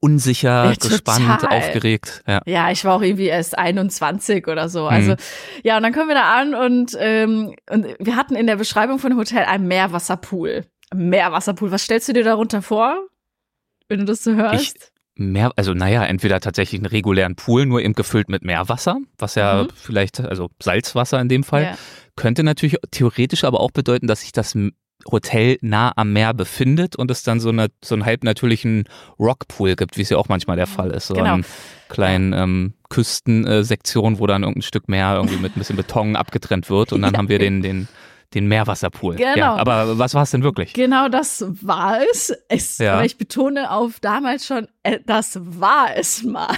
unsicher, 0.00 0.64
ja, 0.64 0.74
gespannt, 0.74 1.46
aufgeregt. 1.50 2.22
Ja. 2.26 2.40
ja, 2.46 2.70
ich 2.70 2.84
war 2.84 2.96
auch 2.96 3.02
irgendwie 3.02 3.26
erst 3.26 3.56
21 3.58 4.48
oder 4.48 4.68
so. 4.70 4.86
Also 4.86 5.12
mhm. 5.12 5.16
ja, 5.62 5.76
und 5.76 5.82
dann 5.82 5.92
kommen 5.92 6.08
wir 6.08 6.14
da 6.14 6.32
an 6.32 6.54
und, 6.54 6.96
ähm, 6.98 7.54
und 7.70 7.86
wir 7.98 8.16
hatten 8.16 8.34
in 8.34 8.46
der 8.46 8.56
Beschreibung 8.56 8.98
von 8.98 9.10
dem 9.10 9.18
Hotel 9.18 9.44
einen 9.44 9.68
Meerwasserpool. 9.68 10.64
Meerwasserpool. 10.94 11.70
Was 11.70 11.82
stellst 11.82 12.08
du 12.08 12.12
dir 12.12 12.24
darunter 12.24 12.62
vor? 12.62 13.10
wenn 13.90 14.00
du 14.00 14.06
das 14.06 14.24
so 14.24 14.34
hörst? 14.34 14.76
Ich, 15.16 15.20
mehr, 15.22 15.52
also 15.56 15.74
naja, 15.74 16.04
entweder 16.04 16.40
tatsächlich 16.40 16.80
einen 16.80 16.86
regulären 16.86 17.34
Pool, 17.34 17.66
nur 17.66 17.82
eben 17.82 17.94
gefüllt 17.94 18.30
mit 18.30 18.42
Meerwasser, 18.42 18.98
was 19.18 19.34
ja 19.34 19.64
mhm. 19.64 19.68
vielleicht, 19.74 20.20
also 20.20 20.48
Salzwasser 20.62 21.20
in 21.20 21.28
dem 21.28 21.44
Fall, 21.44 21.64
ja. 21.64 21.78
könnte 22.16 22.42
natürlich 22.42 22.76
theoretisch 22.90 23.44
aber 23.44 23.60
auch 23.60 23.72
bedeuten, 23.72 24.06
dass 24.06 24.22
sich 24.22 24.32
das 24.32 24.56
Hotel 25.10 25.58
nah 25.62 25.92
am 25.96 26.12
Meer 26.12 26.34
befindet 26.34 26.94
und 26.94 27.10
es 27.10 27.22
dann 27.22 27.40
so, 27.40 27.48
eine, 27.48 27.68
so 27.82 27.94
einen 27.94 28.04
halbnatürlichen 28.04 28.84
Rockpool 29.18 29.74
gibt, 29.74 29.96
wie 29.96 30.02
es 30.02 30.10
ja 30.10 30.18
auch 30.18 30.28
manchmal 30.28 30.56
der 30.56 30.66
Fall 30.66 30.90
ist. 30.90 31.06
So 31.06 31.14
genau. 31.14 31.34
einen 31.34 31.44
kleinen 31.88 32.32
ähm, 32.34 32.74
Küstensektion, 32.90 34.18
wo 34.18 34.26
dann 34.26 34.42
irgendein 34.42 34.62
Stück 34.62 34.88
Meer 34.88 35.14
irgendwie 35.16 35.38
mit 35.38 35.56
ein 35.56 35.58
bisschen 35.58 35.76
Beton 35.76 36.16
abgetrennt 36.16 36.68
wird 36.68 36.92
und 36.92 37.02
dann 37.02 37.14
ja. 37.14 37.18
haben 37.18 37.28
wir 37.28 37.38
den, 37.38 37.62
den 37.62 37.88
den 38.34 38.46
Meerwasserpool. 38.46 39.16
Genau. 39.16 39.36
Ja, 39.36 39.56
aber 39.56 39.98
was 39.98 40.14
war 40.14 40.22
es 40.22 40.30
denn 40.30 40.42
wirklich? 40.42 40.72
Genau, 40.72 41.08
das 41.08 41.44
war 41.62 42.00
es. 42.12 42.32
es 42.48 42.78
ja. 42.78 42.94
Aber 42.94 43.04
ich 43.04 43.18
betone 43.18 43.70
auf 43.70 44.00
damals 44.00 44.46
schon, 44.46 44.68
das 45.04 45.38
war 45.42 45.96
es 45.96 46.22
mal. 46.22 46.56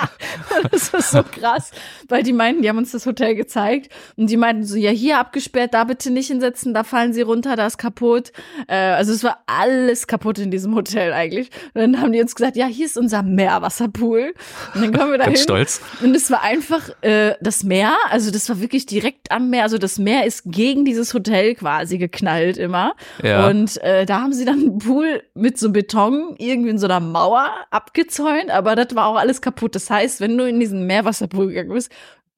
das 0.70 0.94
ist 0.94 1.10
so 1.10 1.22
krass, 1.22 1.72
weil 2.08 2.22
die 2.22 2.32
meinten, 2.32 2.62
die 2.62 2.68
haben 2.68 2.78
uns 2.78 2.92
das 2.92 3.04
Hotel 3.04 3.34
gezeigt 3.34 3.92
und 4.16 4.30
die 4.30 4.36
meinten 4.36 4.64
so, 4.64 4.76
ja, 4.76 4.90
hier 4.90 5.18
abgesperrt, 5.18 5.74
da 5.74 5.84
bitte 5.84 6.10
nicht 6.10 6.28
hinsetzen, 6.28 6.72
da 6.72 6.84
fallen 6.84 7.12
sie 7.12 7.22
runter, 7.22 7.56
da 7.56 7.66
ist 7.66 7.78
kaputt. 7.78 8.32
Äh, 8.68 8.76
also 8.76 9.12
es 9.12 9.24
war 9.24 9.42
alles 9.46 10.06
kaputt 10.06 10.38
in 10.38 10.50
diesem 10.50 10.74
Hotel 10.74 11.12
eigentlich. 11.12 11.50
Und 11.74 11.80
dann 11.80 12.00
haben 12.00 12.12
die 12.12 12.20
uns 12.20 12.34
gesagt, 12.34 12.56
ja, 12.56 12.66
hier 12.66 12.86
ist 12.86 12.96
unser 12.96 13.22
Meerwasserpool. 13.22 14.34
Und 14.74 14.82
dann 14.82 14.92
kommen 14.92 15.10
wir 15.10 15.18
da 15.18 15.24
hin. 15.24 15.36
stolz. 15.36 15.80
Und 16.00 16.14
es 16.14 16.30
war 16.30 16.42
einfach 16.42 16.90
äh, 17.02 17.34
das 17.40 17.64
Meer, 17.64 17.96
also 18.10 18.30
das 18.30 18.48
war 18.48 18.60
wirklich 18.60 18.86
direkt 18.86 19.32
am 19.32 19.50
Meer, 19.50 19.64
also 19.64 19.78
das 19.78 19.98
Meer 19.98 20.24
ist 20.26 20.44
gegen 20.46 20.84
die 20.84 20.92
dieses 20.92 21.14
Hotel 21.14 21.54
quasi 21.54 21.96
geknallt 21.96 22.58
immer. 22.58 22.94
Ja. 23.22 23.48
Und 23.48 23.82
äh, 23.82 24.04
da 24.04 24.20
haben 24.20 24.34
sie 24.34 24.44
dann 24.44 24.60
einen 24.60 24.78
Pool 24.78 25.22
mit 25.34 25.58
so 25.58 25.72
Beton 25.72 26.34
irgendwie 26.36 26.68
in 26.68 26.78
so 26.78 26.86
einer 26.86 27.00
Mauer 27.00 27.41
abgezäunt, 27.70 28.50
aber 28.50 28.76
das 28.76 28.94
war 28.94 29.06
auch 29.06 29.16
alles 29.16 29.40
kaputt. 29.40 29.74
Das 29.74 29.90
heißt, 29.90 30.20
wenn 30.20 30.36
du 30.36 30.46
in 30.46 30.60
diesen 30.60 30.86
Meerwasserpool 30.86 31.48
gegangen 31.48 31.72
bist, 31.72 31.90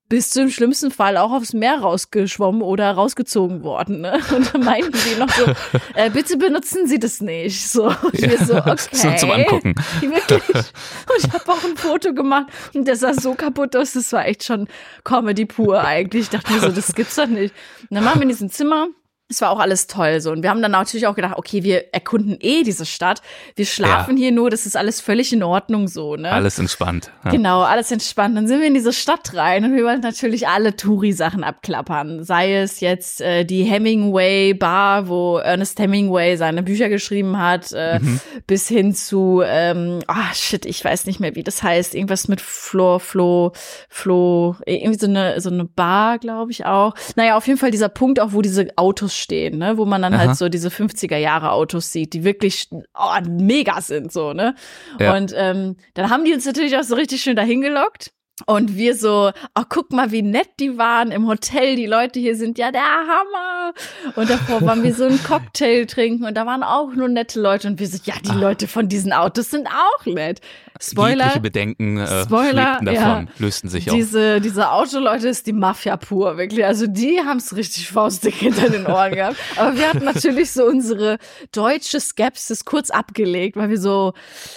bist 0.08 0.36
du 0.36 0.42
im 0.42 0.50
schlimmsten 0.50 0.90
Fall 0.90 1.16
auch 1.16 1.32
aufs 1.32 1.54
Meer 1.54 1.80
rausgeschwommen 1.80 2.62
oder 2.62 2.92
rausgezogen 2.92 3.62
worden. 3.62 4.02
Ne? 4.02 4.20
Und 4.36 4.54
dann 4.54 4.62
meinten 4.62 4.92
die 4.92 5.18
noch 5.18 5.30
so, 5.30 5.44
äh, 5.94 6.10
bitte 6.10 6.36
benutzen 6.36 6.86
Sie 6.86 6.98
das 6.98 7.20
nicht. 7.20 7.68
So, 7.68 7.86
und 7.86 8.20
ja, 8.20 8.30
wir 8.30 8.38
so, 8.46 8.56
okay. 8.56 8.76
So 8.92 9.14
zum 9.16 9.30
Angucken. 9.30 9.74
Wirklich. 10.00 10.42
Und 10.48 11.18
ich 11.18 11.32
habe 11.32 11.50
auch 11.50 11.64
ein 11.64 11.76
Foto 11.76 12.12
gemacht 12.12 12.46
und 12.74 12.86
das 12.86 13.00
sah 13.00 13.14
so 13.14 13.34
kaputt 13.34 13.74
aus, 13.76 13.94
das 13.94 14.12
war 14.12 14.26
echt 14.26 14.44
schon 14.44 14.68
Comedy 15.04 15.46
pur 15.46 15.82
eigentlich. 15.82 16.24
Ich 16.24 16.30
dachte 16.30 16.52
mir 16.52 16.60
so, 16.60 16.68
das 16.68 16.94
gibt's 16.94 17.16
doch 17.16 17.26
nicht. 17.26 17.54
Und 17.90 17.96
dann 17.96 18.04
waren 18.04 18.16
wir 18.16 18.22
in 18.22 18.28
diesem 18.28 18.50
Zimmer 18.50 18.88
es 19.34 19.40
war 19.40 19.50
auch 19.50 19.58
alles 19.58 19.86
toll 19.86 20.20
so. 20.20 20.30
Und 20.30 20.42
wir 20.42 20.50
haben 20.50 20.62
dann 20.62 20.70
natürlich 20.70 21.06
auch 21.06 21.14
gedacht, 21.14 21.34
okay, 21.36 21.62
wir 21.62 21.92
erkunden 21.92 22.36
eh 22.40 22.62
diese 22.62 22.86
Stadt. 22.86 23.20
Wir 23.56 23.66
schlafen 23.66 24.16
ja. 24.16 24.24
hier 24.24 24.32
nur, 24.32 24.50
das 24.50 24.66
ist 24.66 24.76
alles 24.76 25.00
völlig 25.00 25.32
in 25.32 25.42
Ordnung 25.42 25.88
so, 25.88 26.16
ne? 26.16 26.30
Alles 26.30 26.58
entspannt. 26.58 27.10
Ja. 27.24 27.30
Genau, 27.30 27.62
alles 27.62 27.90
entspannt. 27.90 28.36
Dann 28.36 28.46
sind 28.46 28.60
wir 28.60 28.68
in 28.68 28.74
diese 28.74 28.92
Stadt 28.92 29.34
rein 29.34 29.64
und 29.64 29.74
wir 29.74 29.84
wollten 29.84 30.02
natürlich 30.02 30.48
alle 30.48 30.76
Touri-Sachen 30.76 31.44
abklappern. 31.44 32.24
Sei 32.24 32.54
es 32.54 32.80
jetzt 32.80 33.20
äh, 33.20 33.44
die 33.44 33.64
Hemingway 33.64 34.54
Bar, 34.54 35.08
wo 35.08 35.38
Ernest 35.38 35.78
Hemingway 35.78 36.36
seine 36.36 36.62
Bücher 36.62 36.88
geschrieben 36.88 37.38
hat, 37.38 37.72
äh, 37.72 37.98
mhm. 37.98 38.20
bis 38.46 38.68
hin 38.68 38.94
zu, 38.94 39.42
ähm, 39.44 40.00
ah 40.06 40.32
shit, 40.32 40.64
ich 40.64 40.84
weiß 40.84 41.06
nicht 41.06 41.20
mehr, 41.20 41.34
wie 41.34 41.42
das 41.42 41.62
heißt. 41.62 41.94
Irgendwas 41.94 42.28
mit 42.28 42.40
Flo, 42.40 42.98
Flo, 42.98 43.52
Flo, 43.88 44.56
irgendwie 44.64 44.98
so 44.98 45.06
eine, 45.06 45.40
so 45.40 45.50
eine 45.50 45.64
Bar, 45.64 46.18
glaube 46.18 46.52
ich 46.52 46.64
auch. 46.64 46.94
Naja, 47.16 47.36
auf 47.36 47.46
jeden 47.46 47.58
Fall 47.58 47.70
dieser 47.70 47.88
Punkt 47.88 48.20
auch, 48.20 48.32
wo 48.32 48.42
diese 48.42 48.68
Autos 48.76 49.16
stehen, 49.24 49.58
ne? 49.58 49.76
wo 49.76 49.84
man 49.84 50.02
dann 50.02 50.12
halt 50.12 50.22
Aha. 50.22 50.28
halt 50.28 50.38
so 50.38 50.48
diese 50.48 50.68
50er 50.68 51.16
Jahre 51.16 51.50
Autos 51.50 51.90
sieht, 51.90 52.12
die 52.12 52.22
wirklich 52.22 52.68
oh, 52.70 53.20
mega 53.28 53.80
sind, 53.80 54.12
so, 54.12 54.32
ne? 54.32 54.54
Ja. 55.00 55.16
Und 55.16 55.32
ähm, 55.36 55.76
dann 55.94 56.10
haben 56.10 56.24
die 56.24 56.32
uns 56.32 56.46
natürlich 56.46 56.76
auch 56.76 56.84
so 56.84 56.94
richtig 56.94 57.22
schön 57.22 57.36
dahin 57.36 57.60
gelockt. 57.60 58.12
Und 58.46 58.76
wir 58.76 58.96
so, 58.96 59.30
oh, 59.54 59.62
guck 59.68 59.92
mal, 59.92 60.10
wie 60.10 60.22
nett 60.22 60.48
die 60.58 60.76
waren 60.76 61.12
im 61.12 61.28
Hotel. 61.28 61.76
Die 61.76 61.86
Leute 61.86 62.18
hier 62.18 62.36
sind 62.36 62.58
ja 62.58 62.72
der 62.72 62.82
Hammer. 62.82 63.72
Und 64.16 64.28
davor 64.28 64.60
waren 64.62 64.82
wir 64.82 64.92
so 64.92 65.04
einen 65.04 65.22
Cocktail 65.24 65.86
trinken 65.86 66.24
und 66.24 66.34
da 66.34 66.44
waren 66.44 66.64
auch 66.64 66.92
nur 66.94 67.08
nette 67.08 67.40
Leute. 67.40 67.68
Und 67.68 67.78
wir 67.78 67.86
so, 67.86 67.98
ja, 68.04 68.14
die 68.24 68.30
ah. 68.30 68.34
Leute 68.34 68.66
von 68.66 68.88
diesen 68.88 69.12
Autos 69.12 69.50
sind 69.50 69.68
auch 69.68 70.06
nett. 70.06 70.40
Spoiler. 70.80 71.26
Jegliche 71.26 71.40
Bedenken 71.40 71.98
äh, 71.98 72.24
Spoiler, 72.24 72.80
davon, 72.82 72.94
ja, 72.94 73.24
lösten 73.38 73.68
sich 73.68 73.84
diese, 73.84 74.36
auf. 74.36 74.42
Diese 74.42 74.72
Autoleute 74.72 75.28
ist 75.28 75.46
die 75.46 75.52
Mafia 75.52 75.96
pur, 75.96 76.36
wirklich. 76.36 76.64
Also 76.64 76.88
die 76.88 77.20
haben 77.20 77.36
es 77.36 77.54
richtig 77.54 77.88
faustig 77.88 78.34
hinter 78.34 78.68
den 78.68 78.84
Ohren 78.86 79.12
gehabt. 79.14 79.36
Aber 79.56 79.76
wir 79.76 79.88
hatten 79.88 80.04
natürlich 80.04 80.50
so 80.50 80.64
unsere 80.64 81.18
deutsche 81.52 82.00
Skepsis 82.00 82.64
kurz 82.64 82.90
abgelegt, 82.90 83.56
weil 83.56 83.70
wir 83.70 83.78
so, 83.78 84.14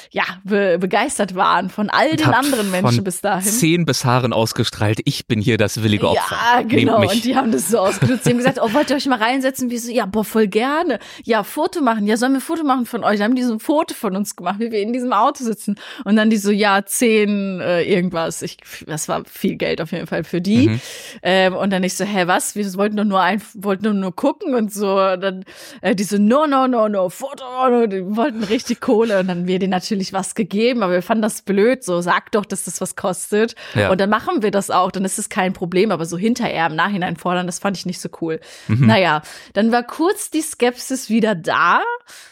ja, 0.10 0.24
be 0.44 0.80
begeistert 0.80 1.36
waren 1.36 1.70
von 1.70 1.92
all 1.92 2.16
den 2.16 2.34
anderen 2.34 2.72
Menschen 2.72 3.04
bis 3.04 3.22
dahin. 3.22 3.52
Zehn 3.68 3.84
bis 3.84 4.06
Haaren 4.06 4.32
ausgestrahlt, 4.32 5.02
ich 5.04 5.28
bin 5.28 5.42
hier 5.42 5.58
das 5.58 5.84
willige 5.84 6.08
Opfer. 6.08 6.38
Ja, 6.38 6.62
genau. 6.62 7.02
Und 7.02 7.26
die 7.26 7.36
haben 7.36 7.52
das 7.52 7.68
so 7.68 7.80
ausgenutzt. 7.80 8.26
Die 8.26 8.30
haben 8.30 8.38
gesagt, 8.38 8.60
oh, 8.62 8.72
wollt 8.72 8.90
ihr 8.90 8.96
euch 8.96 9.08
mal 9.08 9.20
reinsetzen? 9.20 9.70
Wir 9.70 9.78
so, 9.82 9.92
ja, 9.92 10.06
boah, 10.06 10.24
voll 10.24 10.48
gerne. 10.48 11.00
Ja, 11.26 11.44
Foto 11.44 11.82
machen. 11.82 12.08
Ja, 12.08 12.16
sollen 12.16 12.32
wir 12.32 12.40
Foto 12.40 12.64
machen 12.64 12.86
von 12.86 13.04
euch? 13.04 13.18
Dann 13.18 13.26
haben 13.26 13.36
die 13.36 13.44
so 13.44 13.52
ein 13.52 13.60
Foto 13.60 13.94
von 13.94 14.16
uns 14.16 14.38
gemacht, 14.38 14.60
wie 14.60 14.72
wir 14.72 14.80
in 14.80 14.94
diesem 14.94 15.12
Auto 15.12 15.44
sitzen. 15.44 15.76
Und 16.06 16.16
dann 16.16 16.30
die 16.30 16.38
so, 16.38 16.50
ja, 16.50 16.86
zehn 16.86 17.60
äh, 17.60 17.84
irgendwas. 17.84 18.42
Ich, 18.42 18.56
das 18.86 19.10
war 19.10 19.24
viel 19.26 19.58
Geld 19.58 19.82
auf 19.82 19.92
jeden 19.92 20.08
Fall 20.08 20.24
für 20.24 20.40
die. 20.40 20.70
Mhm. 20.70 20.82
Ähm, 21.22 21.54
und 21.54 21.74
dann 21.74 21.84
ich 21.84 21.96
so, 21.96 22.06
hä, 22.06 22.24
was? 22.26 22.56
Wir 22.56 22.74
wollten 22.76 22.96
doch 22.96 23.04
nur 23.04 23.20
ein, 23.20 23.42
wollten 23.54 23.84
nur, 23.84 23.94
nur 23.96 24.16
gucken 24.16 24.56
und 24.56 24.74
so. 24.74 24.98
Und 24.98 25.20
dann 25.20 25.44
äh, 25.82 25.94
die 25.94 26.06
so, 26.06 26.18
no, 26.18 26.48
no, 26.48 26.70
no, 26.70 26.88
no, 26.88 27.10
Foto. 27.10 27.44
No, 27.70 27.86
die 27.86 28.16
wollten 28.16 28.46
richtig 28.46 28.80
Kohle. 28.80 29.20
Und 29.20 29.28
dann 29.28 29.46
wir 29.46 29.60
denen 29.60 29.72
natürlich 29.72 30.14
was 30.14 30.36
gegeben, 30.36 30.84
aber 30.84 30.94
wir 30.94 31.02
fanden 31.02 31.24
das 31.24 31.42
blöd. 31.42 31.84
So, 31.84 32.00
sag 32.00 32.32
doch, 32.32 32.46
dass 32.46 32.64
das 32.64 32.80
was 32.80 32.96
kostet. 32.96 33.57
Ja. 33.76 33.90
Und 33.90 34.02
dann 34.02 34.10
machen 34.10 34.42
wir 34.42 34.52
das 34.52 34.70
auch. 34.70 34.92
Dann 34.92 35.06
ist 35.06 35.20
es 35.20 35.30
kein 35.30 35.54
Problem. 35.54 35.92
Aber 35.92 36.06
so 36.06 36.18
hinterher 36.18 36.68
im 36.68 36.76
Nachhinein 36.76 37.16
fordern, 37.16 37.46
das 37.46 37.60
fand 37.60 37.78
ich 37.78 37.86
nicht 37.86 38.02
so 38.02 38.10
cool. 38.22 38.40
Mhm. 38.68 38.88
Naja, 38.88 39.22
dann 39.54 39.72
war 39.72 39.84
kurz 39.84 40.30
die 40.30 40.42
Skepsis 40.42 41.10
wieder 41.10 41.36
da. 41.36 41.82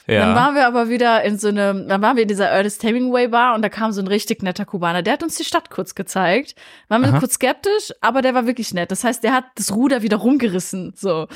Ja. 0.07 0.19
Dann 0.19 0.35
waren 0.35 0.55
wir 0.55 0.67
aber 0.67 0.89
wieder 0.89 1.23
in 1.23 1.37
so 1.37 1.47
einem, 1.47 1.87
dann 1.87 2.01
waren 2.01 2.15
wir 2.15 2.23
in 2.23 2.29
dieser 2.29 2.47
Ernest 2.47 2.83
Hemingway 2.83 3.27
Bar 3.27 3.55
und 3.55 3.61
da 3.61 3.69
kam 3.69 3.91
so 3.91 4.01
ein 4.01 4.07
richtig 4.07 4.43
netter 4.43 4.65
Kubaner. 4.65 5.01
Der 5.01 5.13
hat 5.13 5.23
uns 5.23 5.35
die 5.35 5.43
Stadt 5.43 5.69
kurz 5.69 5.95
gezeigt. 5.95 6.55
Waren 6.87 7.01
wir 7.01 7.09
Aha. 7.09 7.19
kurz 7.19 7.33
skeptisch, 7.33 7.91
aber 8.01 8.21
der 8.21 8.33
war 8.33 8.45
wirklich 8.45 8.73
nett. 8.73 8.91
Das 8.91 9.03
heißt, 9.03 9.23
der 9.23 9.33
hat 9.33 9.45
das 9.55 9.73
Ruder 9.73 10.01
wieder 10.01 10.17
rumgerissen. 10.17 10.93
So, 10.95 11.27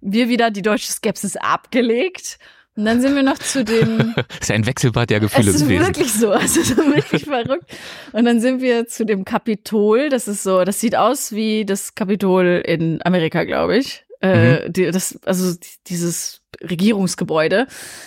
wir 0.00 0.28
wieder 0.28 0.50
die 0.50 0.62
deutsche 0.62 0.92
Skepsis 0.92 1.36
abgelegt. 1.36 2.38
Und 2.78 2.84
dann 2.84 3.00
sind 3.00 3.16
wir 3.16 3.24
noch 3.24 3.38
zu 3.38 3.64
dem. 3.64 4.14
das 4.14 4.24
ist 4.42 4.50
ein 4.52 4.64
Wechselbad 4.64 5.10
der 5.10 5.18
Gefühle 5.18 5.46
gewesen. 5.52 5.68
Es 5.68 5.80
ist 5.80 5.86
wirklich 5.88 6.12
so. 6.12 6.32
Es 6.32 6.56
ist 6.56 6.76
wirklich 6.76 7.24
verrückt. 7.24 7.64
Und 8.12 8.24
dann 8.24 8.38
sind 8.38 8.62
wir 8.62 8.86
zu 8.86 9.04
dem 9.04 9.24
Kapitol. 9.24 10.10
Das 10.10 10.28
ist 10.28 10.44
so, 10.44 10.62
das 10.62 10.78
sieht 10.78 10.94
aus 10.94 11.32
wie 11.32 11.64
das 11.64 11.96
Kapitol 11.96 12.62
in 12.64 13.00
Amerika, 13.04 13.42
glaube 13.42 13.78
ich. 13.78 14.04
Äh, 14.20 14.68
mhm. 14.68 14.72
die, 14.72 14.90
das, 14.92 15.18
also 15.24 15.58
dieses 15.88 16.42
Regierungsgebäude. 16.62 17.66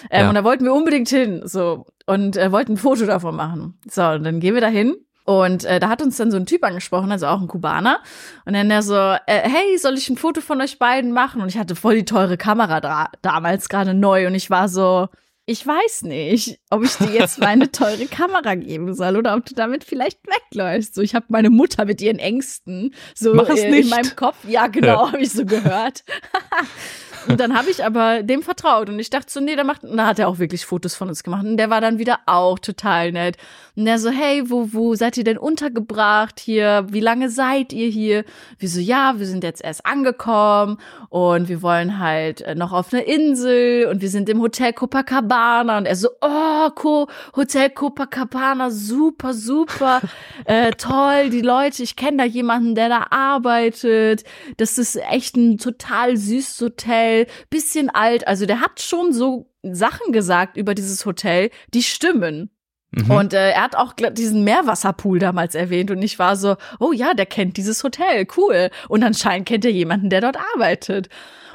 Ähm, 0.10 0.22
ja. 0.22 0.30
Und 0.30 0.36
da 0.36 0.46
wollten 0.46 0.63
wir 0.63 0.74
unbedingt 0.74 1.10
hin, 1.10 1.42
so 1.44 1.86
und 2.06 2.38
äh, 2.38 2.54
wollten 2.54 2.74
ein 2.74 2.78
Foto 2.78 3.06
davon 3.06 3.36
machen. 3.36 3.78
So, 3.90 4.04
und 4.06 4.24
dann 4.24 4.40
gehen 4.40 4.54
wir 4.54 4.62
da 4.62 4.70
hin. 4.70 4.96
Und 5.24 5.66
äh, 5.66 5.80
da 5.80 5.90
hat 5.90 6.01
uns 6.01 6.18
dann 6.18 6.32
so 6.32 6.38
ein 6.38 6.46
Typ 6.46 6.63
angesprochen, 6.63 7.12
also 7.12 7.28
auch 7.28 7.42
ein 7.42 7.48
Kubaner. 7.48 8.00
Und 8.46 8.54
dann 8.54 8.70
der 8.70 8.82
so, 8.82 8.96
äh, 8.96 9.18
hey, 9.28 9.78
soll 9.78 9.98
ich 9.98 10.10
ein 10.10 10.18
Foto 10.18 10.42
von 10.42 10.62
euch 10.62 10.80
beiden 10.80 11.12
machen? 11.12 11.42
Und 11.42 11.50
ich 11.50 11.58
hatte 11.58 11.75
voll 11.75 11.96
die 11.96 12.06
teure 12.06 12.38
Kamera 12.38 12.82
da, 12.82 13.10
damals 13.22 13.70
gerade 13.70 13.94
neu. 13.94 14.28
Und 14.28 14.36
ich 14.36 14.50
war 14.50 14.68
so, 14.68 15.08
ich 15.46 15.66
weiß 15.66 16.04
nicht, 16.04 16.60
ob 16.70 16.84
ich 16.84 16.96
dir 16.96 17.12
jetzt 17.12 17.40
meine 17.40 17.72
teure 17.72 18.06
Kamera 18.06 18.56
geben 18.56 18.94
soll 18.94 19.18
oder 19.18 19.36
ob 19.36 19.46
du 19.46 19.54
damit 19.54 19.84
vielleicht 19.84 20.20
wegläufst. 20.25 20.96
So, 20.96 21.01
ich 21.01 21.16
habe 21.16 21.25
meine 21.30 21.50
Mutter 21.50 21.86
mit 21.86 22.01
ihren 22.01 22.20
Ängsten 22.20 22.94
so 23.16 23.34
es 23.34 23.60
in, 23.60 23.74
in 23.74 23.90
meinem 23.90 24.16
Kopf. 24.16 24.38
Ja, 24.48 24.68
genau, 24.68 25.06
ja. 25.06 25.12
habe 25.12 25.22
ich 25.22 25.32
so 25.32 25.46
gehört. 25.46 26.04
Und 27.28 27.40
dann 27.40 27.58
habe 27.58 27.70
ich 27.70 27.84
aber 27.84 28.24
dem 28.24 28.42
vertraut. 28.44 28.90
Und 28.90 29.00
ich 29.00 29.10
dachte 29.10 29.32
so, 29.32 29.40
nee, 29.40 29.56
der 29.56 29.63
macht, 29.63 29.84
und 29.84 29.98
da 29.98 30.08
hat 30.08 30.20
er 30.20 30.28
auch 30.28 30.40
wirklich 30.40 30.66
Fotos 30.66 30.96
von 30.96 31.10
uns 31.10 31.24
gemacht. 31.24 31.46
Und 31.46 31.58
der 31.58 31.70
war 31.70 31.82
dann 31.82 32.00
wieder 32.00 32.20
auch 32.25 32.60
total 32.60 33.12
nett. 33.12 33.38
Und 33.75 33.86
der 33.86 34.00
so, 34.00 34.10
hey, 34.10 34.50
wo, 34.50 34.74
wo 34.74 34.96
seid 34.96 35.18
ihr 35.18 35.24
denn 35.24 35.38
untergebracht 35.38 36.40
hier? 36.40 36.88
Wie 36.90 37.00
lange 37.00 37.30
seid 37.30 37.74
ihr 37.74 37.88
hier? 37.90 38.24
Wir 38.58 38.70
so, 38.70 38.80
ja, 38.80 39.18
wir 39.18 39.25
sind 39.25 39.44
jetzt 39.44 39.63
erst 39.63 39.86
angekommen. 39.86 40.78
Und 41.10 41.50
wir 41.50 41.62
wollen 41.62 42.00
halt 42.00 42.42
äh, 42.42 42.56
noch 42.56 42.74
auf 42.74 42.94
eine 42.94 43.04
Insel. 43.04 43.88
Und 43.88 44.01
wir 44.01 44.10
sind 44.10 44.30
im 44.30 44.42
Hotel 44.42 44.74
Copacabana. 44.74 45.78
Und 45.78 45.86
er 45.86 45.96
so, 45.96 46.10
oh, 46.22 46.70
Co 46.75 47.08
Hotel 47.36 47.70
Copacabana, 47.70 48.72
super, 48.72 49.34
super, 49.34 50.01
äh, 50.46 50.72
toll, 50.72 51.30
die 51.30 51.42
Leute, 51.42 51.84
ich 51.84 51.96
kenne 51.96 52.18
da 52.18 52.24
jemanden, 52.24 52.75
der 52.75 52.90
da 52.90 53.08
arbeitet. 53.10 54.24
Das 54.58 54.78
ist 54.78 54.96
echt 54.96 55.36
ein 55.36 55.58
total 55.58 56.18
süßes 56.18 56.62
Hotel 56.62 57.11
Hotel, 57.12 57.27
bisschen 57.50 57.89
alt. 57.89 58.27
Also 58.27 58.46
der 58.46 58.62
hat 58.62 58.82
schon 58.82 59.13
so 59.13 59.50
Sachen 59.63 60.12
gesagt 60.12 60.58
über 60.58 60.75
dieses 60.75 61.06
Hotel, 61.06 61.50
die 61.74 61.84
stimmen. 61.84 62.50
Mhm. 62.91 63.12
Und 63.12 63.34
äh, 63.34 63.51
er 63.51 63.63
hat 63.63 63.75
auch 63.75 63.94
diesen 63.94 64.44
Meerwasserpool 64.44 65.20
damals 65.20 65.56
erwähnt 65.56 65.91
und 65.91 66.01
ich 66.01 66.20
war 66.20 66.36
so, 66.36 66.58
oh 66.80 66.91
ja, 66.91 67.13
der 67.13 67.25
kennt 67.25 67.56
dieses 67.58 67.84
Hotel, 67.84 68.27
cool. 68.36 68.70
Und 68.89 69.03
anscheinend 69.03 69.48
kennt 69.48 69.63
er 69.65 69.72
jemanden, 69.72 70.10
der 70.10 70.22
dort 70.22 70.38
arbeitet. 70.53 71.08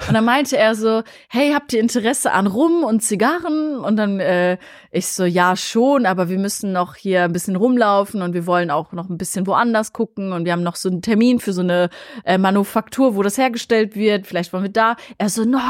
Und 0.09 0.15
dann 0.15 0.25
meinte 0.25 0.57
er 0.57 0.75
so, 0.75 1.03
hey, 1.29 1.53
habt 1.53 1.73
ihr 1.73 1.81
Interesse 1.81 2.33
an 2.33 2.47
Rum 2.47 2.85
und 2.85 3.01
Zigarren? 3.03 3.79
Und 3.79 3.97
dann 3.97 4.21
äh, 4.21 4.59
ich 4.97 5.09
so, 5.09 5.25
ja, 5.25 5.57
schon, 5.57 6.07
aber 6.07 6.29
wir 6.29 6.39
müssen 6.39 6.73
noch 6.73 6.95
hier 6.95 7.25
ein 7.25 7.33
bisschen 7.33 7.57
rumlaufen 7.57 8.23
und 8.23 8.33
wir 8.33 8.47
wollen 8.47 8.71
auch 8.71 8.93
noch 8.93 9.11
ein 9.11 9.19
bisschen 9.19 9.47
woanders 9.47 9.93
gucken 9.93 10.33
und 10.33 10.45
wir 10.45 10.53
haben 10.53 10.63
noch 10.63 10.77
so 10.77 10.89
einen 10.89 11.03
Termin 11.03 11.39
für 11.39 11.53
so 11.53 11.61
eine 11.61 11.91
äh, 12.25 12.39
Manufaktur, 12.39 13.15
wo 13.15 13.23
das 13.23 13.37
hergestellt 13.37 13.95
wird. 13.95 14.27
Vielleicht 14.27 14.53
wollen 14.53 14.65
wir 14.65 14.73
da. 14.73 14.97
Er 15.19 15.29
so, 15.29 15.45
no, 15.45 15.61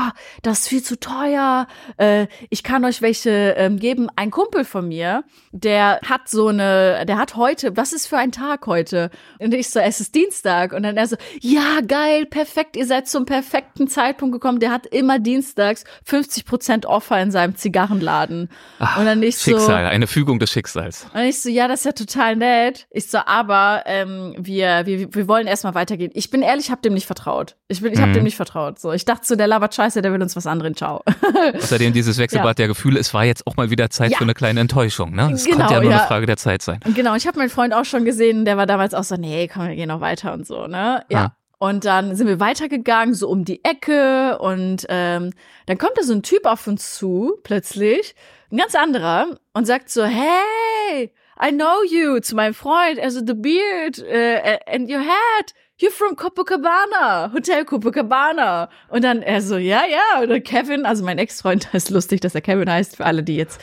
das 0.43 0.61
ist 0.61 0.69
viel 0.69 0.83
zu 0.83 1.01
teuer. 1.01 1.67
Äh, 1.97 2.27
ich 2.51 2.63
kann 2.63 2.85
euch 2.85 3.03
welche 3.03 3.55
ähm, 3.57 3.79
geben. 3.79 4.09
Ein 4.17 4.31
Kumpel 4.31 4.65
von 4.65 4.87
mir, 4.87 5.25
der 5.51 6.01
hat 6.09 6.29
so 6.29 6.49
eine, 6.49 7.05
der 7.07 7.19
hat 7.19 7.37
heute, 7.37 7.77
was 7.77 7.93
ist 7.93 8.07
für 8.07 8.19
ein 8.19 8.33
Tag 8.33 8.67
heute? 8.67 9.11
Und 9.39 9.55
ich 9.55 9.71
so, 9.71 9.81
es 9.81 10.01
ist 10.01 10.15
Dienstag. 10.15 10.73
Und 10.73 10.83
dann 10.85 10.97
er 10.97 11.09
so, 11.09 11.17
ja, 11.41 11.81
geil, 11.87 12.27
perfekt, 12.27 12.77
ihr 12.77 12.87
seid 12.87 13.09
zum 13.09 13.27
perfekten 13.27 13.89
Zeitpunkt 13.89 14.16
gekommen. 14.17 14.61
Der 14.61 14.71
hat 14.71 14.87
immer 14.87 15.19
dienstags 15.19 15.85
50 16.05 16.45
Prozent 16.45 16.87
Offer 16.87 17.21
in 17.21 17.31
seinem 17.31 17.57
Zigarrenladen. 17.57 18.49
Ach. 18.79 18.99
Und 18.99 19.07
dann 19.07 19.23
ich 19.23 19.39
Schicksal, 19.39 19.85
so, 19.85 19.91
eine 19.91 20.07
Fügung 20.07 20.39
des 20.39 20.51
Schicksals. 20.51 21.07
Und 21.15 21.21
ich 21.21 21.41
so, 21.41 21.49
ja, 21.49 21.69
das 21.69 21.81
ist 21.81 21.85
ja 21.87 21.93
total 21.93 22.37
nett. 22.37 22.87
Ich 22.91 23.11
so, 23.11 23.19
aber 23.25 23.83
ähm, 23.87 24.35
wir, 24.39 24.87
wir, 24.87 25.15
wir 25.15 25.29
wollen 25.29 25.47
erstmal 25.47 25.75
weitergehen. 25.75 26.11
Ich 26.15 26.31
bin 26.31 26.43
ehrlich, 26.43 26.67
ich 26.67 26.71
hab 26.71 26.83
dem 26.83 26.95
nicht 26.95 27.07
vertraut. 27.07 27.57
Ich 27.69 27.81
bin, 27.81 27.93
ich 27.93 28.01
hab 28.01 28.09
mhm. 28.09 28.15
dem 28.15 28.25
nicht 28.25 28.37
vertraut. 28.37 28.79
So, 28.79 28.93
ich 28.93 29.05
dachte 29.05 29.27
so, 29.27 29.37
der 29.37 29.47
labert 29.47 29.75
Scheiße, 29.75 30.03
der 30.03 30.13
will 30.13 30.23
uns 30.23 30.37
was 30.37 30.47
anderes. 30.47 30.77
Ciao. 30.77 31.03
Außerdem 31.57 31.93
dieses 31.93 32.19
Wechselbad 32.19 32.47
ja. 32.47 32.55
der 32.55 32.69
Gefühle, 32.69 32.99
es 32.99 33.15
war 33.15 33.25
jetzt 33.25 33.47
auch 33.47 33.57
mal 33.57 33.71
wieder 33.71 33.91
Zeit 33.91 34.13
ja. 34.13 34.19
für 34.19 34.25
eine 34.25 34.35
kleine 34.35 34.61
Enttäuschung. 34.61 35.15
Ne? 35.15 35.31
Es 35.33 35.45
genau, 35.45 35.59
konnte 35.59 35.75
ja 35.75 35.81
nur 35.81 35.91
ja. 35.91 35.99
eine 35.99 36.07
Frage 36.07 36.27
der 36.27 36.37
Zeit 36.37 36.63
sein. 36.63 36.81
Genau, 36.95 37.15
ich 37.15 37.27
habe 37.27 37.39
meinen 37.39 37.51
Freund 37.51 37.75
auch 37.75 37.85
schon 37.85 38.05
gesehen, 38.05 38.45
der 38.45 38.57
war 38.57 38.67
damals 38.67 38.95
auch 38.95 39.05
so, 39.05 39.17
nee, 39.17 39.49
komm, 39.53 39.69
wir 39.69 39.77
gehen 39.77 39.89
noch 39.89 40.01
weiter 40.01 40.33
und 40.33 40.47
so, 40.47 40.67
ne? 40.67 41.05
Ja. 41.11 41.37
Und 41.59 41.85
dann 41.87 42.15
sind 42.15 42.27
wir 42.27 42.39
weitergegangen, 42.39 43.15
so 43.15 43.29
um 43.29 43.45
die 43.45 43.65
Ecke. 43.65 44.39
Und 44.39 44.87
ähm, 44.89 45.33
dann 45.67 45.79
kommt 45.79 45.97
da 45.97 46.03
so 46.03 46.13
ein 46.13 46.23
Typ 46.23 46.45
auf 46.47 46.67
uns 46.67 46.95
zu, 46.95 47.39
plötzlich, 47.43 48.15
ein 48.51 48.59
ganz 48.59 48.75
anderer 48.75 49.39
und 49.55 49.67
sagt 49.67 49.89
so, 49.91 50.05
hey, 50.05 51.13
I 51.43 51.51
know 51.51 51.83
you, 51.89 52.21
zu 52.21 52.35
meinem 52.35 52.55
Freund, 52.55 52.99
also 52.99 53.21
the 53.27 53.35
beard 53.35 53.99
uh, 53.99 54.59
and 54.67 54.91
your 54.91 55.01
hat. 55.01 55.55
You're 55.79 55.91
from 55.91 56.17
Copacabana, 56.17 57.35
Hotel 57.35 57.63
Copacabana. 57.67 58.71
Und 58.89 59.05
dann 59.05 59.21
er 59.21 59.43
so, 59.43 59.59
ja, 59.59 59.83
ja. 59.85 60.23
Und 60.23 60.43
Kevin, 60.43 60.87
also 60.87 61.05
mein 61.05 61.19
Ex-Freund, 61.19 61.69
ist 61.75 61.91
lustig, 61.91 62.23
dass 62.23 62.35
er 62.35 62.41
Kevin 62.41 62.71
heißt, 62.71 62.97
für 62.97 63.05
alle, 63.05 63.23
die 63.23 63.37
jetzt 63.37 63.61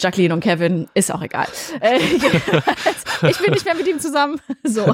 Jacqueline 0.00 0.34
und 0.34 0.40
Kevin, 0.40 0.88
ist 0.94 1.12
auch 1.12 1.22
egal. 1.22 1.46
Äh, 1.80 1.98
ich 3.28 3.38
bin 3.38 3.52
nicht 3.52 3.64
mehr 3.64 3.74
mit 3.74 3.86
ihm 3.86 4.00
zusammen. 4.00 4.40
So. 4.64 4.92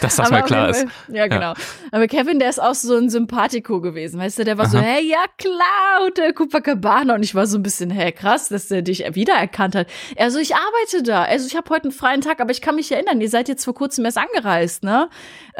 Dass 0.00 0.16
das 0.16 0.30
mal 0.30 0.42
klar 0.42 0.70
ist. 0.70 0.84
Ja, 1.08 1.28
genau. 1.28 1.52
Ja. 1.52 1.54
Aber 1.92 2.08
Kevin, 2.08 2.40
der 2.40 2.48
ist 2.48 2.60
auch 2.60 2.74
so 2.74 2.96
ein 2.96 3.08
Sympathico 3.08 3.80
gewesen. 3.80 4.18
Weißt 4.18 4.38
du, 4.38 4.44
der 4.44 4.58
war 4.58 4.64
Aha. 4.64 4.72
so, 4.72 4.78
hey, 4.78 5.06
ja 5.06 5.24
klar, 5.38 6.04
Hotel 6.04 6.32
Copacabana. 6.32 7.14
Und 7.14 7.22
ich 7.22 7.34
war 7.34 7.46
so 7.46 7.58
ein 7.58 7.62
bisschen, 7.62 7.90
hey, 7.90 8.10
krass, 8.10 8.48
dass 8.48 8.70
er 8.70 8.82
dich 8.82 9.04
wiedererkannt 9.14 9.76
hat. 9.76 9.86
Er 10.16 10.30
so, 10.30 10.38
ich 10.38 10.56
arbeite 10.56 11.04
da. 11.04 11.22
Also 11.22 11.46
ich 11.46 11.56
habe 11.56 11.70
heute 11.70 11.84
einen 11.84 11.92
freien 11.92 12.20
Tag, 12.20 12.40
aber 12.40 12.50
ich 12.50 12.62
kann 12.62 12.74
mich 12.74 12.90
erinnern, 12.90 13.20
ihr 13.20 13.28
seid 13.28 13.48
jetzt 13.48 13.64
vor 13.64 13.74
kurzem 13.74 14.04
erst 14.04 14.18
angereist, 14.18 14.82
ne? 14.82 15.08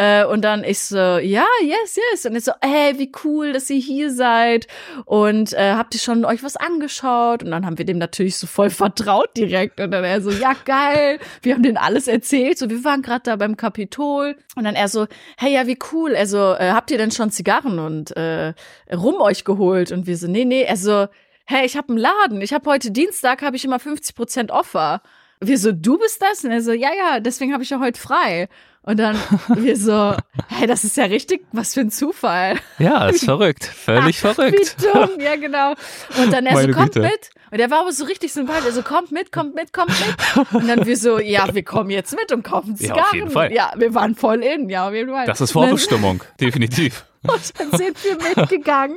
Äh, 0.01 0.25
und 0.25 0.43
dann 0.43 0.65
ich 0.65 0.81
so, 0.81 0.97
ja, 0.97 1.45
yes, 1.61 1.97
yes. 1.97 2.25
Und 2.25 2.35
ich 2.35 2.45
so, 2.45 2.53
hey, 2.63 2.99
wie 2.99 3.13
cool, 3.23 3.53
dass 3.53 3.69
ihr 3.69 3.79
hier 3.79 4.11
seid. 4.11 4.67
Und 5.05 5.53
äh, 5.53 5.75
habt 5.75 5.95
ihr 5.95 6.01
schon 6.01 6.25
euch 6.25 6.43
was 6.43 6.57
angeschaut? 6.57 7.43
Und 7.43 7.51
dann 7.51 7.67
haben 7.67 7.77
wir 7.77 7.85
dem 7.85 7.99
natürlich 7.99 8.39
so 8.39 8.47
voll 8.47 8.71
vertraut 8.71 9.37
direkt. 9.37 9.79
Und 9.79 9.91
dann 9.91 10.03
er 10.03 10.23
so, 10.23 10.31
ja, 10.31 10.55
geil. 10.65 11.19
Wir 11.43 11.53
haben 11.53 11.63
denen 11.63 11.77
alles 11.77 12.09
erzählt. 12.09 12.57
So, 12.57 12.71
wir 12.71 12.83
waren 12.83 13.03
gerade 13.03 13.25
da 13.25 13.37
beim 13.37 13.59
Kapitol. 13.59 14.37
Und 14.57 14.65
dann 14.65 14.75
er 14.75 14.89
so, 14.89 15.07
hey, 15.37 15.53
ja, 15.53 15.67
wie 15.67 15.79
cool. 15.93 16.17
Also, 16.17 16.55
äh, 16.55 16.71
habt 16.71 16.91
ihr 16.91 16.97
denn 16.97 17.11
schon 17.11 17.31
Zigarren 17.31 17.79
und 17.79 18.17
äh, 18.17 18.55
Rum 18.91 19.21
euch 19.21 19.45
geholt? 19.45 19.93
Und 19.93 20.07
wir 20.07 20.17
so, 20.17 20.29
nee, 20.29 20.47
nee. 20.47 20.63
Er 20.63 20.79
so, 20.79 21.09
hey, 21.45 21.67
ich 21.67 21.77
habe 21.77 21.91
einen 21.91 21.99
Laden. 21.99 22.41
Ich 22.41 22.55
habe 22.55 22.71
heute 22.71 22.91
Dienstag, 22.91 23.43
habe 23.43 23.57
ich 23.57 23.67
immer 23.67 23.79
50 23.79 24.15
Prozent 24.15 24.51
Offer. 24.51 25.03
Wir 25.41 25.59
so, 25.59 25.73
du 25.73 25.99
bist 25.99 26.21
das? 26.23 26.45
Und 26.45 26.51
er 26.51 26.63
so, 26.63 26.73
ja, 26.73 26.91
ja, 26.97 27.21
deswegen 27.21 27.53
habe 27.53 27.63
ich 27.63 27.71
ja 27.71 27.81
heute 27.81 27.99
frei. 27.99 28.49
Und 28.83 28.99
dann 28.99 29.17
wir 29.49 29.77
so, 29.77 30.15
hey, 30.49 30.67
das 30.67 30.85
ist 30.85 30.97
ja 30.97 31.05
richtig, 31.05 31.45
was 31.53 31.75
für 31.75 31.81
ein 31.81 31.91
Zufall. 31.91 32.57
Ja, 32.79 33.09
ist 33.09 33.25
verrückt, 33.25 33.65
völlig 33.65 34.21
verrückt. 34.21 34.77
Wie 34.79 34.87
dumm, 34.87 35.21
ja 35.21 35.37
genau. 35.37 35.75
Und 36.19 36.33
dann 36.33 36.47
er 36.47 36.55
Meine 36.55 36.73
so, 36.73 36.79
kommt 36.79 36.95
Güte. 36.95 37.07
mit. 37.07 37.31
Und 37.51 37.59
er 37.59 37.71
war 37.71 37.81
aber 37.81 37.93
so 37.93 38.05
richtig 38.05 38.33
sympathisch. 38.33 38.67
Er 38.67 38.73
so, 38.73 38.83
kommt 38.83 39.13
mit, 39.13 39.33
kommt 39.33 39.55
mit, 39.55 39.73
kommt 39.73 39.91
mit. 39.91 40.53
Und 40.53 40.69
dann 40.69 40.87
wir 40.87 40.97
so, 40.97 41.19
ja, 41.19 41.53
wir 41.53 41.65
kommen 41.65 41.91
jetzt 41.91 42.15
mit 42.15 42.33
und 42.33 42.43
kaufen 42.43 42.77
Zigarren. 42.77 42.99
Ja, 42.99 43.05
auf 43.05 43.15
jeden 43.15 43.31
Fall. 43.31 43.53
Ja, 43.53 43.73
wir 43.77 43.95
waren 43.95 44.15
voll 44.15 44.43
in, 44.43 44.69
ja, 44.69 44.89
auf 44.89 44.95
jeden 44.95 45.11
Fall. 45.11 45.27
Das 45.27 45.41
ist 45.41 45.53
Vorbestimmung, 45.53 46.23
definitiv. 46.41 47.05
Und 47.23 47.61
dann 47.61 47.71
sind 47.79 47.97
wir 48.05 48.17
mitgegangen. 48.37 48.97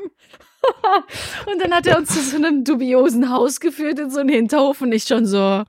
und 1.46 1.62
dann 1.62 1.74
hat 1.74 1.88
er 1.88 1.98
uns 1.98 2.14
zu 2.14 2.22
so 2.22 2.38
einem 2.38 2.64
dubiosen 2.64 3.30
Haus 3.30 3.60
geführt 3.60 4.00
in 4.00 4.10
so 4.10 4.22
einen 4.22 4.30
Hinterhof 4.30 4.80
und 4.82 4.94
ich 4.94 5.04
schon 5.04 5.26
so, 5.26 5.64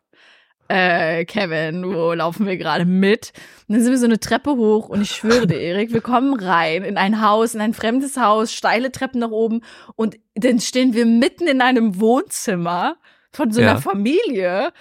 äh, 0.69 1.25
Kevin, 1.25 1.95
wo 1.95 2.13
laufen 2.13 2.47
wir 2.47 2.57
gerade 2.57 2.85
mit? 2.85 3.33
Und 3.69 3.75
dann 3.75 3.83
sind 3.83 3.93
wir 3.93 3.99
so 3.99 4.07
eine 4.07 4.21
Treppe 4.21 4.57
hoch 4.57 4.89
und 4.89 5.03
ich 5.03 5.11
schwöre 5.11 5.47
dir, 5.47 5.61
Erik, 5.61 5.93
wir 5.93 6.01
kommen 6.01 6.35
rein 6.35 6.85
in 6.85 6.97
ein 6.97 7.21
Haus, 7.21 7.55
in 7.55 7.61
ein 7.61 7.75
fremdes 7.75 8.17
Haus, 8.17 8.53
steile 8.53 8.93
Treppen 8.93 9.21
nach 9.21 9.31
oben 9.31 9.63
und 9.97 10.17
dann 10.35 10.61
stehen 10.61 10.95
wir 10.95 11.07
mitten 11.07 11.47
in 11.47 11.61
einem 11.61 12.01
Wohnzimmer 12.01 12.97
von 13.31 13.51
so 13.51 13.61
einer 13.61 13.75
ja. 13.75 13.81
Familie. 13.81 14.73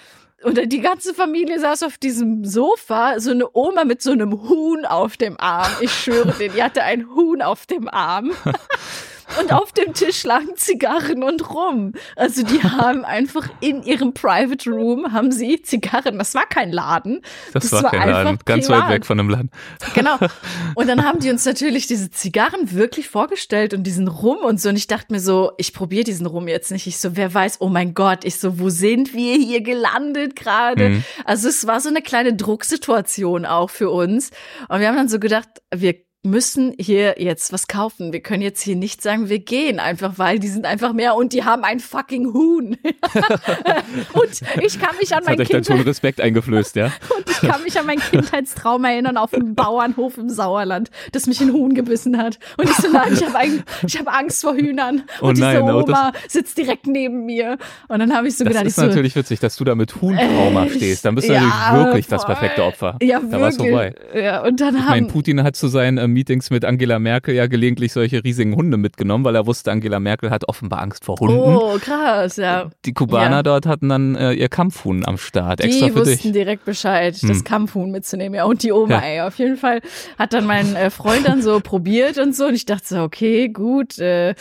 Und 0.44 0.60
die 0.72 0.82
ganze 0.82 1.13
Familie 1.13 1.60
saß 1.60 1.84
auf 1.84 1.98
diesem 1.98 2.44
Sofa, 2.44 3.20
so 3.20 3.32
eine 3.32 3.48
Oma 3.54 3.86
mit 3.86 4.02
so 4.02 4.12
einem 4.12 4.50
Huhn 4.50 4.86
auf 4.86 5.16
dem 5.16 5.40
Arm. 5.40 5.72
Ich 5.80 5.92
schwöre 5.92 6.34
dir, 6.34 6.50
die 6.50 6.62
hatte 6.62 6.84
ein 6.84 7.08
Huhn 7.16 7.42
auf 7.42 7.66
dem 7.66 7.88
Arm. 7.88 8.32
und 9.39 9.51
auf 9.51 9.72
dem 9.72 9.94
Tisch 9.94 10.24
lagen 10.24 10.56
Zigarren 10.56 11.24
und 11.24 11.53
Rum. 11.53 11.94
Also 12.15 12.44
die 12.44 12.62
haben 12.63 13.06
einfach 13.06 13.50
in 13.60 13.84
ihrem 13.84 14.13
Private 14.13 14.70
Room 14.70 15.12
haben 15.12 15.32
sie 15.32 15.62
Zigarren. 15.62 16.18
Das 16.18 16.36
war 16.36 16.46
kein 16.46 16.72
Laden. 16.72 17.22
Das, 17.53 17.63
das 17.63 17.72
war, 17.72 17.84
war 17.84 17.92
kein 17.92 18.10
Laden. 18.10 18.39
Ganz 18.46 18.68
privat. 18.68 18.84
weit 18.84 18.89
weg 18.89 19.06
von 19.06 19.20
einem 19.20 19.30
Laden. 19.30 19.51
Genau. 19.96 20.18
Und 20.75 20.88
dann 20.88 21.06
haben 21.06 21.20
die 21.20 21.30
uns 21.30 21.46
natürlich 21.46 21.88
diese 21.88 22.10
Zigarren 22.10 22.72
wirklich 22.72 23.10
vorgestellt 23.10 23.74
und 23.74 23.84
diesen 23.84 24.08
Rum 24.08 24.39
und 24.39 24.60
so. 24.60 24.70
Und 24.70 24.75
ich 24.75 24.88
dachte 24.88 25.13
mir 25.13 25.20
so, 25.20 25.51
ich 25.58 25.74
probiere 25.74 26.03
diesen 26.03 26.25
Rum 26.25 26.48
jetzt 26.48 26.72
nicht. 26.72 26.88
Ich 26.88 26.98
so, 26.98 27.15
wer 27.15 27.34
weiß, 27.34 27.62
oh 27.62 27.70
mein 27.70 27.94
Gott. 27.94 28.25
Ich 28.25 28.39
so, 28.39 28.60
wo 28.60 28.70
sind 28.70 29.13
wir 29.13 29.36
hier 29.36 29.62
gelandet 29.62 30.36
gerade? 30.36 30.89
Mhm. 30.89 31.03
Also 31.25 31.50
es 31.50 31.68
war 31.68 31.80
so 31.80 31.89
eine 31.89 32.01
kleine 32.01 32.34
Drucksituation 32.34 33.46
auch 33.46 33.70
für 33.70 33.89
uns. 33.89 34.32
Und 34.70 34.80
wir 34.80 34.88
haben 34.88 34.98
dann 34.98 35.10
so 35.10 35.20
gedacht, 35.20 35.50
wir 35.74 35.96
müssen 36.24 36.74
hier 36.80 37.15
jetzt 37.18 37.51
was 37.51 37.68
kaufen. 37.68 38.13
Wir 38.13 38.22
können 38.22 38.42
jetzt 38.42 38.62
hier 38.62 38.77
nicht 38.77 39.01
sagen, 39.01 39.27
wir 39.27 39.39
gehen 39.39 39.80
einfach, 39.80 40.13
weil 40.18 40.39
die 40.39 40.48
sind 40.48 40.65
einfach 40.65 40.94
mehr 40.94 41.15
und 41.15 41.34
die 41.34 41.44
haben 41.44 41.65
ein 41.65 41.82
fucking 41.82 42.34
Huhn. 42.34 42.77
und 44.13 44.42
ich 44.63 44.80
kann 44.80 44.96
mich 45.01 45.13
an 45.13 45.20
das 45.20 45.25
mein 45.25 45.34
hat 45.34 45.39
euch 45.42 45.50
dann 45.50 45.63
schon 45.65 45.82
Respekt 45.82 46.22
eingeflößt, 46.22 46.77
ja? 46.77 46.86
und 47.18 47.30
ich 47.30 47.42
kann 47.42 47.62
mich 47.63 47.77
an 47.77 47.86
meinen 47.86 48.00
Kindheitstraum 48.00 48.86
erinnern 48.86 49.18
auf 49.18 49.32
dem 49.32 49.53
Bauernhof 49.53 50.18
im 50.18 50.30
Sauerland, 50.30 50.92
das 51.12 51.27
mich 51.27 51.42
ein 51.42 51.51
Huhn 51.51 51.74
gebissen 51.74 52.18
hat. 52.18 52.39
Und 52.56 52.70
ich 52.70 52.75
so, 52.77 52.89
nein, 52.89 53.12
ich 53.13 53.25
habe 53.25 54.08
hab 54.08 54.18
Angst 54.18 54.42
vor 54.44 54.56
Hühnern. 54.56 55.03
Oh 55.20 55.27
und 55.27 55.39
nein, 55.39 55.62
diese 55.62 55.75
Oma 55.75 56.13
sitzt 56.30 56.58
direkt 56.58 56.88
neben 56.88 57.25
mir. 57.25 57.58
Und 57.89 58.00
dann 58.00 58.15
habe 58.15 58.30
ich 58.30 58.38
so 58.38 58.46
das 58.46 58.53
gedacht, 58.53 58.65
ist 58.68 58.77
ich 58.77 58.82
so, 58.82 58.88
natürlich 58.88 59.15
witzig, 59.18 59.42
dass 59.42 59.58
du 59.58 59.65
da 59.65 59.75
mit 59.75 60.01
Huhntrauma 60.01 60.68
äh, 60.68 60.70
stehst. 60.70 61.03
Dann 61.03 61.15
bist 61.15 61.27
du 61.27 61.34
ja, 61.34 61.42
natürlich 61.42 61.86
wirklich 61.86 62.08
voll. 62.08 62.18
das 62.18 62.25
perfekte 62.25 62.63
Opfer. 62.63 62.98
Ja, 63.01 63.20
da 63.20 63.42
war 63.42 63.50
es 63.50 63.58
vorbei. 63.58 63.94
Ja, 64.15 64.46
und 64.46 64.62
dann 64.62 64.77
ich 64.77 64.82
haben, 64.82 64.89
mein, 64.89 65.08
Putin 65.08 65.44
hat 65.44 65.58
zu 65.58 65.68
seinen 65.68 65.98
ähm, 65.98 66.12
Meetings 66.13 66.50
mit 66.50 66.65
Angela 66.65 67.00
Merkel 67.00 67.36
ja 67.36 67.48
gelegentlich 67.48 67.93
solche 67.93 68.24
riesigen 68.24 68.55
Hunde 68.55 68.77
mitgenommen, 68.77 69.25
weil 69.25 69.36
er 69.36 69.46
wusste, 69.46 69.72
Angela 69.72 70.00
Merkel 70.00 70.29
hat 70.29 70.48
offenbar 70.48 70.82
Angst 70.82 71.05
vor 71.05 71.17
Hunden. 71.20 71.38
Oh, 71.38 71.77
krass, 71.79 72.38
ja. 72.38 72.70
Die 72.86 72.93
Kubaner 72.93 73.38
ja. 73.38 73.43
dort 73.43 73.65
hatten 73.65 73.89
dann 73.89 74.15
äh, 74.15 74.34
ihr 74.34 74.50
Kampfhuhn 74.50 75.05
am 75.05 75.17
Start, 75.17 75.60
die 75.60 75.63
extra 75.63 75.88
für 75.88 75.93
dich. 75.93 76.03
Die 76.03 76.10
wussten 76.12 76.34
direkt 76.34 76.65
Bescheid, 76.65 77.15
hm. 77.15 77.29
das 77.29 77.43
Kampfhuhn 77.43 77.91
mitzunehmen. 77.91 78.36
Ja, 78.36 78.46
und 78.46 78.63
die 78.63 78.72
Oma, 78.72 78.96
ja. 78.96 79.01
ey. 79.01 79.22
Auf 79.22 79.38
jeden 79.39 79.58
Fall 79.58 79.82
hat 80.17 80.34
dann 80.34 80.46
mein 80.46 80.75
äh, 80.75 80.89
Freund 80.89 81.27
dann 81.27 81.41
so 81.41 81.60
probiert 81.63 82.17
und 82.17 82.36
so. 82.36 82.46
Und 82.46 82.55
ich 82.55 82.65
dachte 82.65 82.86
so, 82.88 83.01
okay, 83.01 83.50
gut, 83.50 84.00
äh, 84.00 84.36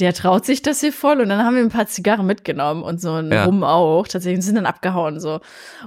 der 0.00 0.14
traut 0.14 0.46
sich 0.46 0.62
das 0.62 0.80
hier 0.80 0.92
voll. 0.92 1.20
Und 1.20 1.28
dann 1.28 1.44
haben 1.44 1.56
wir 1.56 1.62
ein 1.62 1.70
paar 1.70 1.86
Zigarren 1.86 2.26
mitgenommen 2.26 2.82
und 2.82 3.00
so 3.00 3.12
ein 3.12 3.30
ja. 3.30 3.44
Rum 3.44 3.64
auch. 3.64 4.06
Tatsächlich 4.06 4.44
sind 4.44 4.56
dann 4.56 4.66
abgehauen 4.66 5.20
so. 5.20 5.40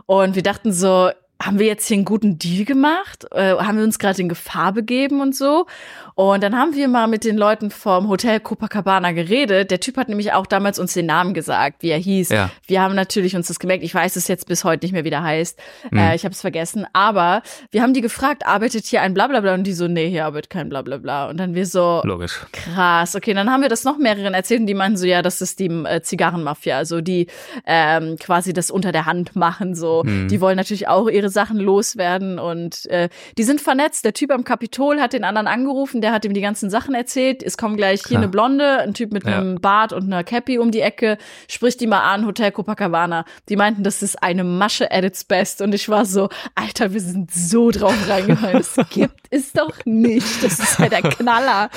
Und 0.05 0.35
wir 0.35 0.43
dachten 0.43 0.71
so, 0.73 1.09
haben 1.41 1.57
wir 1.57 1.67
jetzt 1.67 1.87
hier 1.87 1.95
einen 1.95 2.05
guten 2.05 2.37
Deal 2.37 2.65
gemacht? 2.65 3.25
Äh, 3.31 3.55
haben 3.55 3.77
wir 3.77 3.85
uns 3.85 3.97
gerade 3.97 4.21
in 4.21 4.27
Gefahr 4.27 4.73
begeben 4.73 5.21
und 5.21 5.33
so? 5.35 5.67
Und 6.15 6.43
dann 6.43 6.53
haben 6.57 6.75
wir 6.75 6.89
mal 6.89 7.07
mit 7.07 7.23
den 7.23 7.37
Leuten 7.37 7.71
vom 7.71 8.09
Hotel 8.09 8.41
Copacabana 8.41 9.13
geredet. 9.13 9.71
Der 9.71 9.79
Typ 9.79 9.95
hat 9.95 10.09
nämlich 10.09 10.33
auch 10.33 10.45
damals 10.45 10.77
uns 10.77 10.93
den 10.93 11.05
Namen 11.05 11.33
gesagt, 11.33 11.81
wie 11.81 11.91
er 11.91 11.97
hieß. 11.97 12.27
Ja. 12.27 12.49
Wir 12.67 12.81
haben 12.81 12.93
natürlich 12.93 13.37
uns 13.37 13.47
das 13.47 13.57
gemerkt. 13.57 13.85
Ich 13.85 13.95
weiß 13.95 14.17
es 14.17 14.27
jetzt 14.27 14.45
bis 14.47 14.65
heute 14.65 14.85
nicht 14.85 14.91
mehr, 14.91 15.05
wie 15.05 15.11
der 15.11 15.23
heißt. 15.23 15.57
Mhm. 15.91 15.97
Äh, 15.97 16.15
ich 16.15 16.25
habe 16.25 16.33
es 16.33 16.41
vergessen. 16.41 16.85
Aber 16.91 17.41
wir 17.71 17.81
haben 17.81 17.93
die 17.93 18.01
gefragt, 18.01 18.45
arbeitet 18.45 18.85
hier 18.85 19.01
ein 19.01 19.13
Blablabla? 19.13 19.53
Und 19.53 19.63
die 19.63 19.71
so, 19.71 19.87
nee, 19.87 20.09
hier 20.09 20.25
arbeitet 20.25 20.49
kein 20.49 20.67
Blablabla. 20.67 21.29
Und 21.29 21.37
dann 21.37 21.55
wir 21.55 21.65
so, 21.65 22.01
logisch. 22.03 22.37
Krass. 22.51 23.15
Okay, 23.15 23.33
dann 23.33 23.49
haben 23.49 23.61
wir 23.61 23.69
das 23.69 23.85
noch 23.85 23.97
mehreren 23.97 24.33
erzählt 24.33 24.59
und 24.59 24.67
die 24.67 24.73
meinten 24.73 24.97
so, 24.97 25.05
ja, 25.05 25.21
das 25.21 25.39
ist 25.39 25.59
die 25.59 25.67
äh, 25.67 26.01
Zigarrenmafia. 26.01 26.75
Also 26.75 26.99
die 26.99 27.27
ähm, 27.65 28.17
quasi 28.17 28.51
das 28.51 28.71
unter 28.71 28.91
der 28.91 29.05
Hand 29.05 29.37
machen. 29.37 29.73
So, 29.73 30.03
mhm. 30.03 30.27
die 30.27 30.41
wollen 30.41 30.57
natürlich 30.57 30.89
auch 30.89 31.07
ihre 31.07 31.28
Sachen 31.29 31.57
loswerden 31.57 32.39
und 32.39 32.85
äh, 32.87 33.09
die 33.37 33.43
sind 33.43 33.61
vernetzt. 33.61 34.05
Der 34.05 34.13
Typ 34.13 34.31
am 34.31 34.43
Kapitol 34.43 34.99
hat 34.99 35.13
den 35.13 35.23
anderen 35.23 35.47
angerufen, 35.47 36.01
der 36.01 36.11
hat 36.11 36.25
ihm 36.25 36.33
die 36.33 36.41
ganzen 36.41 36.69
Sachen 36.69 36.95
erzählt. 36.95 37.43
Es 37.43 37.57
kommt 37.57 37.77
gleich 37.77 38.01
Klar. 38.01 38.09
hier 38.09 38.17
eine 38.19 38.27
Blonde, 38.27 38.79
ein 38.79 38.93
Typ 38.93 39.11
mit 39.11 39.25
ja. 39.25 39.37
einem 39.37 39.61
Bart 39.61 39.93
und 39.93 40.03
einer 40.03 40.23
Cappy 40.23 40.59
um 40.59 40.71
die 40.71 40.81
Ecke, 40.81 41.17
spricht 41.47 41.81
die 41.81 41.87
mal 41.87 42.01
an, 42.01 42.25
Hotel 42.25 42.51
Copacabana. 42.51 43.25
Die 43.49 43.55
meinten, 43.55 43.83
das 43.83 44.01
ist 44.01 44.21
eine 44.21 44.43
Masche 44.43 44.91
at 44.91 45.03
its 45.03 45.23
best. 45.23 45.61
Und 45.61 45.73
ich 45.73 45.89
war 45.89 46.05
so, 46.05 46.29
Alter, 46.55 46.93
wir 46.93 47.01
sind 47.01 47.31
so 47.31 47.71
drauf 47.71 47.95
reingefallen. 48.07 48.57
Das 48.57 48.89
gibt 48.89 49.18
es 49.29 49.51
doch 49.51 49.85
nicht. 49.85 50.43
Das 50.43 50.59
ist 50.59 50.79
ja 50.79 50.89
der 50.89 51.01
Knaller. 51.01 51.69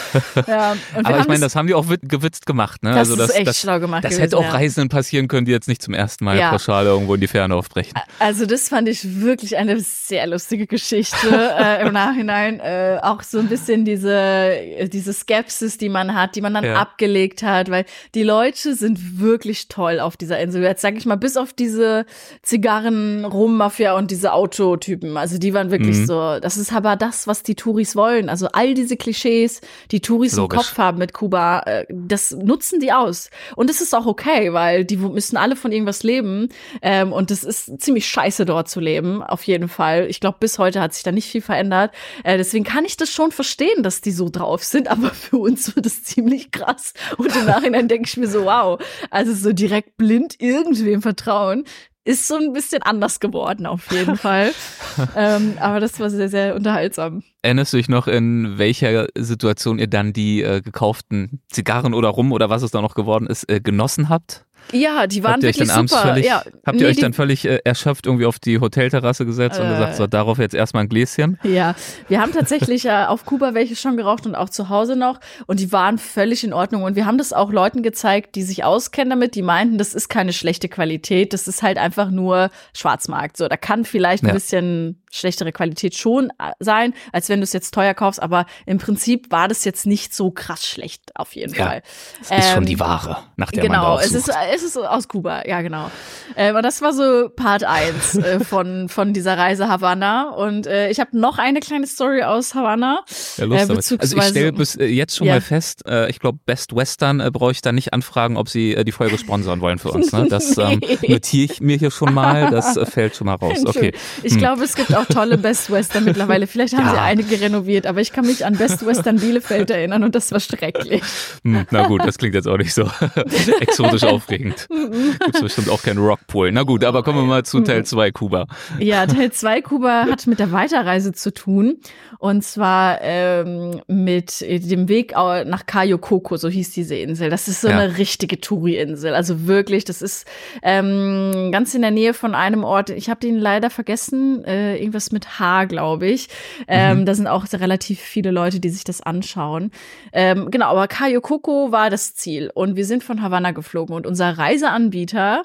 Ja, 0.47 0.77
Aber 1.03 1.21
ich 1.21 1.29
meine, 1.29 1.41
das 1.41 1.57
haben 1.57 1.67
die 1.67 1.75
auch 1.75 1.87
gewitzt 2.03 2.47
gemacht. 2.47 2.83
Ne? 2.83 2.91
Das 2.91 2.99
also 2.99 3.17
das, 3.17 3.31
ist 3.31 3.37
echt 3.37 3.47
das, 3.47 3.61
schlau 3.61 3.81
gemacht. 3.81 4.05
Das 4.05 4.11
gewesen, 4.11 4.23
hätte 4.23 4.39
auch 4.39 4.45
ja. 4.45 4.51
Reisenden 4.51 4.89
passieren 4.89 5.29
können, 5.29 5.47
die 5.47 5.53
jetzt 5.53 5.69
nicht 5.69 5.83
zum 5.83 5.95
ersten 5.95 6.25
Mal 6.25 6.39
ja. 6.39 6.51
pauschal 6.51 6.87
irgendwo 6.87 7.15
in 7.15 7.21
die 7.21 7.29
Ferne 7.29 7.55
aufbrechen. 7.55 7.95
Also 8.19 8.47
das 8.47 8.69
fand 8.69 8.89
ich 8.89 9.21
wirklich 9.21 9.57
eine 9.57 9.81
sehr 9.81 10.27
lustige 10.27 10.67
Geschichte 10.67 11.29
äh, 11.59 11.87
im 11.87 11.93
Nachhinein. 11.93 12.61
Äh, 12.61 12.99
auch 13.03 13.23
so 13.23 13.39
ein 13.39 13.49
bisschen 13.49 13.85
diese 13.85 14.13
äh, 14.13 14.89
diese 14.89 15.13
Skepsis, 15.13 15.79
die 15.79 15.89
man 15.89 16.15
hat, 16.15 16.37
die 16.37 16.41
man 16.41 16.55
dann 16.55 16.65
ja. 16.65 16.77
abgelegt 16.77 17.43
hat, 17.43 17.71
weil 17.71 17.85
die 18.15 18.23
Leute 18.23 18.75
sind 18.75 19.21
wirklich 19.21 19.69
toll 19.69 20.01
auf 20.01 20.17
dieser 20.17 20.39
Insel. 20.39 20.63
Jetzt 20.63 20.83
sage 20.83 20.97
ich 20.99 21.07
mal, 21.07 21.17
bis 21.17 21.37
auf 21.37 21.53
diese 21.53 22.07
Zigarren, 22.43 23.25
Rum-Mafia 23.25 23.97
und 23.97 24.11
diese 24.11 24.33
Autotypen. 24.33 25.17
Also 25.17 25.39
die 25.39 25.55
waren 25.55 25.71
wirklich 25.71 25.99
mhm. 25.99 26.07
so, 26.07 26.41
das 26.41 26.57
ist 26.57 26.73
aber 26.73 26.97
das, 26.97 27.27
was 27.27 27.42
die 27.43 27.55
Touris 27.55 27.97
wollen. 27.97 28.29
Also 28.29 28.49
all 28.53 28.75
diese 28.75 28.97
Klischees, 28.97 29.61
die 29.91 30.01
Touris 30.01 30.37
Logisch. 30.37 30.59
im 30.59 30.65
Kopf 30.65 30.79
haben 30.79 30.99
mit 30.99 31.13
Kuba, 31.13 31.61
äh, 31.61 31.87
das 31.91 32.31
nutzen 32.31 32.81
die 32.81 32.93
aus. 32.93 33.31
Und 33.57 33.71
es 33.71 33.81
ist 33.81 33.95
auch 33.95 34.07
okay, 34.07 34.53
weil 34.53 34.85
die 34.85 34.97
müssen 34.97 35.37
alle 35.37 35.57
von 35.57 35.73
irgendwas 35.73 36.03
leben. 36.03 36.49
Ähm, 36.81 37.13
und 37.13 37.31
es 37.31 37.45
ist 37.45 37.81
ziemlich 37.81 38.09
scheiße, 38.09 38.45
dort 38.45 38.69
zu 38.69 38.81
leben, 38.81 39.23
auf 39.23 39.45
jeden 39.45 39.69
Fall. 39.69 40.07
Ich 40.09 40.21
glaube, 40.21 40.39
bis 40.41 40.59
heute 40.59 40.81
hat 40.81 40.95
sich 40.95 41.03
da 41.03 41.13
nicht 41.13 41.31
viel 41.31 41.43
verändert. 41.43 41.93
Äh, 42.25 42.37
deswegen 42.37 42.65
kann 42.65 42.85
ich 42.85 42.97
das 42.97 43.11
schon 43.11 43.33
verstehen, 43.33 43.83
dass 43.83 44.01
die 44.01 44.13
so 44.13 44.29
drauf 44.29 44.65
sind, 44.65 44.89
aber 44.91 45.11
für 45.11 45.39
uns 45.39 45.75
wird 45.75 45.87
es 45.87 46.05
ziemlich 46.05 46.51
krass. 46.51 46.95
Und 47.17 47.35
im 47.37 47.47
Nachhinein 47.47 47.89
denke 47.89 48.09
ich 48.09 48.17
mir 48.17 48.29
so, 48.29 48.45
wow, 48.45 48.81
also 49.11 49.33
so 49.35 49.53
direkt 49.53 49.97
blind 49.97 50.41
irgendwem 50.41 51.03
vertrauen, 51.03 51.65
ist 52.05 52.27
so 52.27 52.37
ein 52.37 52.53
bisschen 52.53 52.83
anders 52.83 53.21
geworden, 53.21 53.67
auf 53.67 53.91
jeden 53.93 54.17
Fall. 54.17 54.53
ähm, 55.17 55.55
aber 55.61 55.81
das 55.81 56.01
war 56.01 56.11
sehr, 56.11 56.29
sehr 56.29 56.55
unterhaltsam. 56.55 57.23
Erinnerst 57.43 57.73
du 57.73 57.77
dich 57.77 57.89
noch, 57.89 58.09
in 58.09 58.59
welcher 58.59 59.07
Situation 59.17 59.79
ihr 59.79 59.87
dann 59.87 60.13
die 60.13 60.43
äh, 60.43 60.61
gekauften 60.61 61.41
Zigarren 61.49 61.95
oder 61.95 62.09
Rum 62.09 62.33
oder 62.33 62.51
was 62.51 62.63
es 62.63 62.71
da 62.71 62.81
noch 62.81 62.95
geworden 62.95 63.27
ist, 63.27 63.49
äh, 63.49 63.61
genossen 63.61 64.09
habt? 64.09 64.47
Ja, 64.73 65.07
die 65.07 65.23
waren 65.25 65.43
wirklich 65.43 65.71
super. 65.71 65.99
Völlig, 65.99 66.27
ja, 66.27 66.43
habt 66.65 66.77
ihr 66.79 66.85
nee, 66.85 66.87
euch 66.87 66.97
dann 66.99 67.13
völlig 67.13 67.45
äh, 67.45 67.61
erschöpft 67.65 68.07
irgendwie 68.07 68.27
auf 68.27 68.39
die 68.39 68.61
Hotelterrasse 68.61 69.27
gesetzt 69.27 69.59
äh, 69.59 69.63
und 69.63 69.69
gesagt, 69.69 69.97
so 69.97 70.07
darauf 70.07 70.39
jetzt 70.39 70.55
erstmal 70.55 70.85
ein 70.85 70.89
Gläschen? 70.89 71.39
Ja, 71.43 71.75
wir 72.09 72.21
haben 72.21 72.33
tatsächlich 72.33 72.85
äh, 72.87 73.05
auf 73.07 73.25
Kuba 73.25 73.55
welche 73.55 73.77
schon 73.77 73.97
geraucht 73.97 74.27
und 74.27 74.35
auch 74.35 74.49
zu 74.49 74.69
Hause 74.69 74.97
noch 74.97 75.21
und 75.47 75.61
die 75.61 75.73
waren 75.73 75.99
völlig 75.99 76.45
in 76.45 76.53
Ordnung 76.53 76.83
und 76.85 76.97
wir 76.97 77.07
haben 77.07 77.19
das 77.19 77.33
auch 77.33 77.53
Leuten 77.53 77.83
gezeigt, 77.83 78.35
die 78.35 78.43
sich 78.43 78.65
auskennen 78.65 79.11
damit, 79.11 79.35
die 79.35 79.43
meinten, 79.43 79.79
das 79.79 79.95
ist 79.95 80.09
keine 80.09 80.33
schlechte 80.33 80.69
Qualität, 80.69 81.33
das 81.33 81.49
ist 81.49 81.63
halt 81.63 81.79
einfach 81.79 82.11
nur 82.11 82.51
Schwarzmarkt. 82.75 83.37
So, 83.37 83.49
da 83.49 83.57
kann 83.57 83.85
vielleicht 83.85 84.23
ein 84.23 84.29
ja. 84.29 84.35
bisschen 84.35 85.02
schlechtere 85.13 85.53
Qualität 85.53 85.95
schon 85.95 86.31
äh, 86.39 86.53
sein, 86.59 86.95
als 87.13 87.29
wenn 87.29 87.41
du 87.41 87.45
es 87.45 87.53
jetzt 87.53 87.73
teuer 87.73 87.95
kaufst, 87.95 88.21
aber 88.21 88.47
im 88.67 88.79
Prinzip 88.79 89.31
war 89.31 89.47
das 89.47 89.65
jetzt 89.65 89.87
nicht 89.87 90.15
so 90.15 90.31
krass 90.31 90.67
schlecht, 90.67 91.13
auf 91.15 91.35
jeden 91.37 91.55
ja, 91.55 91.67
Fall. 91.67 91.83
Es 92.21 92.31
ist 92.31 92.33
ähm, 92.33 92.55
schon 92.55 92.67
die 92.67 92.81
Ware, 92.81 93.19
nach 93.37 93.51
der 93.51 93.63
genau, 93.63 93.97
man 93.97 93.99
Genau, 93.99 93.99
es 94.01 94.13
ist, 94.13 94.31
es 94.53 94.63
ist 94.63 94.77
aus 94.77 95.09
Kuba, 95.09 95.47
ja 95.47 95.61
genau. 95.63 95.91
Ähm, 96.37 96.57
und 96.57 96.63
das 96.63 96.81
war 96.83 96.93
so 96.93 97.29
Part 97.29 97.65
1 97.65 98.17
äh, 98.17 98.41
von, 98.45 98.89
von 98.89 99.13
dieser 99.13 99.37
Reise 99.37 99.69
Havanna 99.69 100.31
und 100.31 100.67
äh, 100.67 100.91
ich 100.91 100.99
habe 100.99 101.17
noch 101.19 101.39
eine 101.39 101.61
kleine 101.61 101.87
Story 101.87 102.23
aus 102.23 102.55
Havanna. 102.55 103.05
Ja, 103.37 103.45
Lust 103.45 103.93
äh, 103.93 103.99
also 104.01 104.17
ich 104.17 104.25
stelle 104.25 104.53
bis 104.53 104.77
äh, 104.77 104.87
jetzt 104.87 105.17
schon 105.17 105.27
ja. 105.27 105.35
mal 105.35 105.41
fest, 105.41 105.87
äh, 105.87 106.09
ich 106.11 106.19
glaube 106.19 106.39
Best 106.47 106.75
Western 106.75 107.21
äh, 107.21 107.31
brauche 107.31 107.53
ich 107.53 107.61
da 107.61 107.73
nicht 107.73 107.93
anfragen, 107.93 108.37
ob 108.37 108.49
sie 108.49 108.75
äh, 108.75 108.85
die 108.85 108.93
Folge 108.93 109.19
sponsern 109.19 109.61
wollen 109.61 109.79
für 109.79 109.91
uns. 109.91 110.13
Ne? 110.13 110.27
Das 110.29 110.57
ähm, 110.59 110.81
notiere 111.07 111.53
ich 111.53 111.61
mir 111.61 111.77
hier 111.77 111.91
schon 111.91 112.15
mal, 112.15 112.51
das 112.51 112.77
äh, 112.77 112.87
fällt 112.87 113.17
schon 113.17 113.27
mal 113.27 113.35
raus. 113.43 113.65
Okay. 113.65 113.93
Ich 114.23 114.33
hm. 114.33 114.39
glaube, 114.39 114.65
es 114.65 114.75
gibt 114.75 114.95
auch 114.95 115.02
tolle 115.07 115.39
Best 115.39 115.71
Western 115.71 116.05
mittlerweile. 116.05 116.47
Vielleicht 116.47 116.77
haben 116.77 116.87
ja. 116.87 116.93
sie 116.93 117.01
einige 117.01 117.41
renoviert, 117.41 117.87
aber 117.87 118.01
ich 118.01 118.13
kann 118.13 118.27
mich 118.27 118.45
an 118.45 118.57
Best 118.57 118.85
Western 118.87 119.17
Bielefeld 119.17 119.71
erinnern 119.71 120.05
und 120.05 120.15
das 120.15 120.33
war 120.33 120.41
schrecklich. 120.41 121.03
Hm, 121.45 121.67
na 121.71 121.87
gut, 121.87 122.03
das 122.05 122.19
klingt 122.19 122.35
jetzt 122.35 122.49
auch 122.49 122.59
nicht 122.59 122.75
so 122.75 122.83
exotisch 123.61 124.05
aufregend. 124.05 124.69
Gibt 124.69 125.35
es 125.35 125.41
bestimmt 125.41 125.69
auch 125.69 125.83
keinen 125.83 125.99
Rockpool. 125.99 126.53
Na 126.53 126.63
gut, 126.63 126.85
aber 126.85 127.03
kommen 127.03 127.19
wir 127.19 127.27
mal 127.27 127.45
zu 127.45 127.61
Teil 127.61 127.85
2 127.85 128.11
Kuba. 128.13 128.47
Ja, 128.79 129.07
Teil 129.07 129.33
2 129.33 129.63
Kuba 129.63 130.07
hat 130.11 130.27
mit 130.27 130.39
der 130.39 130.53
Weiterreise 130.53 131.13
zu 131.13 131.33
tun. 131.33 131.79
Und 132.19 132.45
zwar 132.45 133.01
ähm, 133.03 133.81
mit 133.89 134.41
dem 134.41 134.89
Weg 134.89 135.13
nach 135.13 135.67
Cayo 135.67 135.99
Coco, 135.99 136.37
so 136.37 136.49
hieß 136.49 136.73
diese 136.73 136.95
Insel. 136.95 137.31
Das 137.31 137.49
ist 137.49 137.61
so 137.61 137.69
ja. 137.69 137.79
eine 137.79 137.99
richtige 137.99 138.41
Touri-Insel. 138.41 139.15
Also 139.15 139.47
wirklich, 139.47 139.85
das 139.85 140.03
ist 140.03 140.27
ähm, 140.63 141.51
ganz 141.51 141.75
in 141.75 141.83
der 141.83 141.91
Nähe 141.91 142.15
von 142.15 142.35
einem 142.35 142.65
Ort. 142.65 142.91
Ich 142.91 143.11
habe 143.11 143.21
den 143.21 143.39
leider 143.39 143.71
vergessen. 143.71 144.45
Äh, 144.45 144.77
irgendwas 144.93 145.13
mit 145.13 145.39
H, 145.39 145.65
glaube 145.65 146.07
ich. 146.07 146.29
Ähm, 146.69 147.01
mhm. 147.01 147.07
Da 147.07 147.15
sind 147.15 147.27
auch 147.27 147.47
relativ 147.53 147.99
viele 147.99 148.31
Leute, 148.31 148.61
die 148.61 148.69
sich 148.69 148.85
das 148.85 149.01
anschauen. 149.01 149.71
Ähm, 150.13 150.51
genau, 150.51 150.67
aber 150.67 150.87
Cayo 150.87 151.21
Coco 151.21 151.73
war 151.73 151.91
das 151.91 152.15
Ziel. 152.15 152.51
Und 152.55 152.77
wir 152.77 152.85
sind 152.85 153.03
von 153.03 153.23
Havanna 153.23 153.53
geflogen. 153.53 153.97
Und 153.97 154.07
unser 154.07 154.39
Reiseanbieter, 154.39 155.45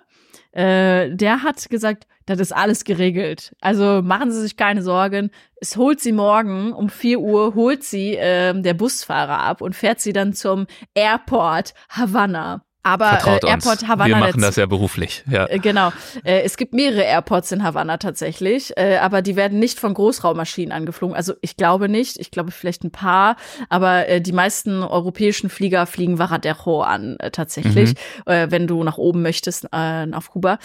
äh, 0.51 1.09
der 1.15 1.43
hat 1.43 1.69
gesagt, 1.69 2.07
das 2.25 2.39
ist 2.39 2.53
alles 2.53 2.83
geregelt. 2.83 3.55
Also 3.61 4.01
machen 4.03 4.31
Sie 4.31 4.41
sich 4.41 4.57
keine 4.57 4.83
Sorgen. 4.83 5.31
Es 5.61 5.77
holt 5.77 6.01
sie 6.01 6.11
morgen 6.11 6.73
um 6.73 6.89
4 6.89 7.19
Uhr, 7.19 7.55
holt 7.55 7.83
sie 7.83 8.15
äh, 8.15 8.53
der 8.61 8.73
Busfahrer 8.73 9.39
ab 9.39 9.61
und 9.61 9.75
fährt 9.75 10.01
sie 10.01 10.11
dann 10.11 10.33
zum 10.33 10.67
Airport 10.93 11.73
Havanna. 11.89 12.66
Aber 12.87 13.09
Vertraut 13.09 13.43
äh, 13.43 13.47
Airport 13.47 13.81
uns. 13.81 13.87
Havanna. 13.87 14.07
Wir 14.07 14.15
machen 14.15 14.41
das 14.41 14.55
ja 14.55 14.65
beruflich. 14.65 15.23
Ja. 15.29 15.45
Äh, 15.47 15.59
genau. 15.59 15.91
Äh, 16.23 16.41
es 16.41 16.55
gibt 16.55 16.73
mehrere 16.73 17.03
Airports 17.03 17.51
in 17.51 17.63
Havanna 17.63 17.97
tatsächlich, 17.97 18.75
äh, 18.77 18.97
aber 18.97 19.21
die 19.21 19.35
werden 19.35 19.59
nicht 19.59 19.77
von 19.77 19.93
Großraummaschinen 19.93 20.71
angeflogen. 20.71 21.15
Also 21.15 21.33
ich 21.41 21.57
glaube 21.57 21.89
nicht. 21.89 22.17
Ich 22.17 22.31
glaube 22.31 22.51
vielleicht 22.51 22.85
ein 22.85 22.91
paar, 22.91 23.35
aber 23.67 24.07
äh, 24.07 24.21
die 24.21 24.31
meisten 24.31 24.83
europäischen 24.83 25.49
Flieger 25.49 25.85
fliegen 25.85 26.17
Varadero 26.17 26.81
an 26.81 27.17
äh, 27.19 27.29
tatsächlich, 27.29 27.93
mhm. 28.25 28.31
äh, 28.31 28.51
wenn 28.51 28.67
du 28.67 28.83
nach 28.83 28.97
oben 28.97 29.21
möchtest 29.21 29.67
äh, 29.73 30.07
auf 30.13 30.31
Kuba. 30.31 30.57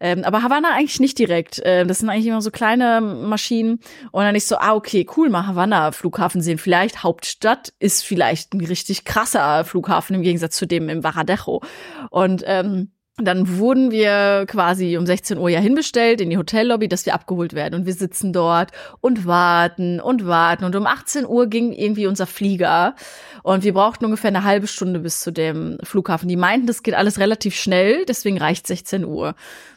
Ähm, 0.00 0.22
aber 0.24 0.42
Havanna 0.42 0.74
eigentlich 0.74 1.00
nicht 1.00 1.18
direkt. 1.18 1.60
Äh, 1.60 1.86
das 1.86 2.00
sind 2.00 2.10
eigentlich 2.10 2.26
immer 2.26 2.42
so 2.42 2.50
kleine 2.50 3.00
Maschinen 3.00 3.80
und 4.10 4.22
dann 4.22 4.34
nicht 4.34 4.46
so, 4.46 4.58
ah 4.58 4.74
okay, 4.74 5.06
cool, 5.16 5.30
mal 5.30 5.46
Havanna 5.46 5.92
Flughafen 5.92 6.42
sehen. 6.42 6.58
Vielleicht 6.58 7.02
Hauptstadt 7.02 7.72
ist 7.78 8.04
vielleicht 8.04 8.52
ein 8.52 8.60
richtig 8.60 9.06
krasser 9.06 9.64
Flughafen 9.64 10.16
im 10.16 10.22
Gegensatz 10.22 10.56
zu 10.56 10.66
dem 10.66 10.90
im 10.90 11.02
Varadero. 11.02 11.62
Und 12.10 12.42
ähm, 12.46 12.92
dann 13.22 13.58
wurden 13.58 13.90
wir 13.90 14.46
quasi 14.46 14.96
um 14.96 15.06
16 15.06 15.38
Uhr 15.38 15.50
ja 15.50 15.60
hinbestellt 15.60 16.20
in 16.20 16.30
die 16.30 16.38
Hotellobby, 16.38 16.88
dass 16.88 17.06
wir 17.06 17.14
abgeholt 17.14 17.52
werden. 17.52 17.74
Und 17.74 17.86
wir 17.86 17.92
sitzen 17.92 18.32
dort 18.32 18.70
und 19.00 19.26
warten 19.26 20.00
und 20.00 20.26
warten. 20.26 20.64
Und 20.64 20.74
um 20.76 20.86
18 20.86 21.26
Uhr 21.26 21.46
ging 21.46 21.72
irgendwie 21.72 22.06
unser 22.06 22.26
Flieger. 22.26 22.94
Und 23.42 23.64
wir 23.64 23.74
brauchten 23.74 24.06
ungefähr 24.06 24.28
eine 24.28 24.44
halbe 24.44 24.66
Stunde 24.66 25.00
bis 25.00 25.20
zu 25.20 25.32
dem 25.32 25.78
Flughafen. 25.82 26.28
Die 26.28 26.36
meinten, 26.36 26.66
das 26.66 26.82
geht 26.82 26.94
alles 26.94 27.18
relativ 27.18 27.54
schnell, 27.54 28.04
deswegen 28.06 28.38
reicht 28.38 28.66
16 28.66 29.04
Uhr. 29.04 29.34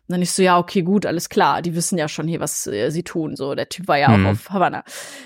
Dann 0.07 0.21
ich 0.21 0.31
so, 0.31 0.43
ja, 0.43 0.57
okay, 0.59 0.81
gut, 0.81 1.05
alles 1.05 1.29
klar. 1.29 1.61
Die 1.61 1.75
wissen 1.75 1.97
ja 1.97 2.07
schon 2.07 2.27
hier, 2.27 2.39
was 2.39 2.67
äh, 2.67 2.89
sie 2.89 3.03
tun. 3.03 3.35
So, 3.35 3.55
der 3.55 3.69
Typ 3.69 3.87
war 3.87 3.97
ja 3.97 4.09
mhm. 4.09 4.25
auch 4.25 4.31
auf 4.31 4.49
Havanna. 4.49 4.83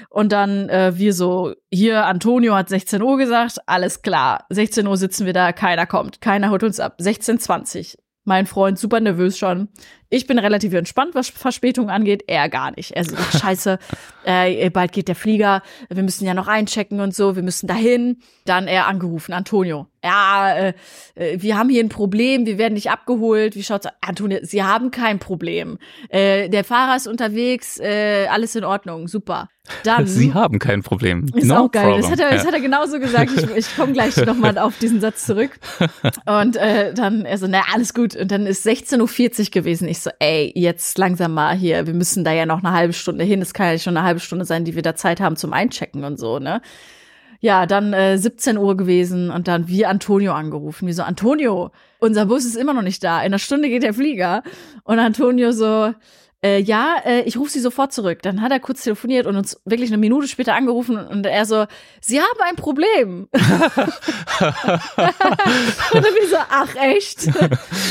Und 0.10 0.32
dann 0.32 0.70
äh, 0.70 0.98
wir 0.98 1.14
so, 1.14 1.54
hier, 1.72 2.06
Antonio 2.06 2.56
hat 2.56 2.70
16 2.70 3.02
Uhr 3.02 3.18
gesagt, 3.18 3.58
alles 3.66 4.02
klar. 4.02 4.46
16 4.50 4.86
Uhr 4.86 4.98
sitzen 4.98 5.26
wir 5.26 5.34
da, 5.34 5.52
keiner 5.52 5.86
kommt, 5.86 6.22
keiner 6.22 6.52
holt 6.52 6.64
uns 6.64 6.80
ab. 6.80 6.98
16.20 7.00 7.98
mein 8.28 8.46
Freund 8.46 8.78
super 8.78 9.00
nervös 9.00 9.38
schon. 9.38 9.70
Ich 10.10 10.26
bin 10.26 10.40
relativ 10.40 10.74
entspannt, 10.74 11.16
was 11.16 11.30
Verspätung 11.30 11.90
angeht. 11.90 12.24
Er 12.28 12.50
gar 12.50 12.72
nicht. 12.76 12.92
Er 12.92 13.04
sagt, 13.04 13.40
scheiße, 13.40 13.80
äh, 14.24 14.70
bald 14.70 14.92
geht 14.92 15.08
der 15.08 15.16
Flieger. 15.16 15.62
Wir 15.90 16.04
müssen 16.04 16.26
ja 16.26 16.34
noch 16.34 16.48
einchecken 16.48 17.02
und 17.02 17.14
so. 17.14 17.36
Wir 17.36 17.44
müssen 17.44 17.68
dahin. 17.68 18.20
Dann 18.46 18.68
er 18.68 18.88
angerufen, 18.88 19.34
Antonio. 19.34 19.88
Ja, 20.04 20.54
äh, 20.56 20.74
äh, 21.16 21.42
wir 21.42 21.58
haben 21.58 21.70
hier 21.70 21.84
ein 21.84 21.90
Problem. 21.90 22.46
Wir 22.46 22.58
werden 22.58 22.76
nicht 22.76 22.90
abgeholt. 22.90 23.56
Wie 23.56 23.64
schaut's? 23.64 23.88
Antonio, 24.00 24.40
Sie 24.44 24.64
haben 24.64 24.92
kein 24.92 25.20
Problem. 25.20 25.78
Äh, 26.10 26.50
der 26.50 26.64
Fahrer 26.64 26.96
ist 26.96 27.08
unterwegs. 27.08 27.80
Äh, 27.80 28.28
alles 28.30 28.56
in 28.56 28.64
Ordnung. 28.64 29.08
Super. 29.08 29.50
Dann, 29.84 30.08
Sie 30.08 30.34
haben 30.34 30.60
kein 30.60 30.84
Problem. 30.84 31.26
Ist 31.34 31.48
no 31.48 31.66
auch 31.66 31.72
geil. 31.72 32.00
Das 32.00 32.10
hat, 32.10 32.20
er, 32.20 32.32
das 32.32 32.46
hat 32.46 32.54
er 32.54 32.62
genauso 32.62 33.00
gesagt. 33.00 33.32
Ich, 33.36 33.50
ich 33.56 33.76
komme 33.76 33.94
gleich 33.94 34.16
nochmal 34.26 34.58
auf 34.58 34.78
diesen 34.78 35.02
Satz 35.02 35.26
zurück. 35.26 35.52
Und 36.26 36.56
äh, 36.56 36.94
dann 36.94 37.26
er 37.26 37.38
so, 37.38 37.48
na 37.48 37.64
alles 37.74 37.94
gut. 37.94 38.16
Und 38.16 38.32
dann 38.32 38.46
ist 38.46 38.66
16.40 38.66 39.40
Uhr 39.40 39.46
gewesen. 39.52 39.88
Ich 39.88 39.97
so, 40.02 40.10
ey, 40.20 40.52
jetzt 40.56 40.98
langsam 40.98 41.34
mal 41.34 41.56
hier. 41.56 41.88
Wir 41.88 41.94
müssen 41.94 42.24
da 42.24 42.32
ja 42.32 42.46
noch 42.46 42.64
eine 42.64 42.72
halbe 42.74 42.94
Stunde 42.94 43.24
hin. 43.24 43.42
Es 43.42 43.54
kann 43.54 43.72
ja 43.72 43.80
schon 43.80 43.98
eine 43.98 44.06
halbe 44.06 44.20
Stunde 44.20 44.46
sein, 44.46 44.66
die 44.66 44.76
wir 44.76 44.82
da 44.82 44.96
Zeit 44.96 45.20
haben 45.20 45.36
zum 45.36 45.54
Einchecken 45.54 46.04
und 46.04 46.20
so, 46.20 46.40
ne? 46.40 46.62
Ja, 47.40 47.68
dann 47.68 47.94
äh, 47.94 48.18
17 48.18 48.58
Uhr 48.58 48.76
gewesen 48.76 49.30
und 49.30 49.48
dann 49.48 49.68
wie 49.68 49.86
Antonio 49.86 50.34
angerufen. 50.34 50.88
Wie 50.88 50.94
so, 50.94 51.04
Antonio, 51.04 51.72
unser 52.00 52.26
Bus 52.26 52.46
ist 52.46 52.56
immer 52.56 52.74
noch 52.74 52.82
nicht 52.82 53.04
da. 53.04 53.20
In 53.20 53.28
einer 53.28 53.40
Stunde 53.40 53.70
geht 53.70 53.84
der 53.84 53.94
Flieger. 53.94 54.42
Und 54.84 54.98
Antonio 54.98 55.52
so, 55.52 55.94
äh, 56.44 56.60
ja, 56.60 56.98
äh, 57.04 57.22
ich 57.22 57.38
rufe 57.38 57.50
sie 57.50 57.60
sofort 57.60 57.92
zurück. 57.92 58.22
Dann 58.22 58.42
hat 58.42 58.52
er 58.52 58.60
kurz 58.60 58.84
telefoniert 58.84 59.26
und 59.26 59.36
uns 59.36 59.60
wirklich 59.66 59.90
eine 59.90 59.98
Minute 59.98 60.28
später 60.28 60.54
angerufen 60.54 60.98
und 60.98 61.26
er 61.26 61.46
so, 61.46 61.66
sie 62.00 62.20
haben 62.20 62.40
ein 62.48 62.56
Problem. 62.56 63.28
und 63.32 63.40
dann 65.94 66.04
wir 66.04 66.28
so, 66.30 66.38
ach 66.50 66.76
echt? 66.76 67.30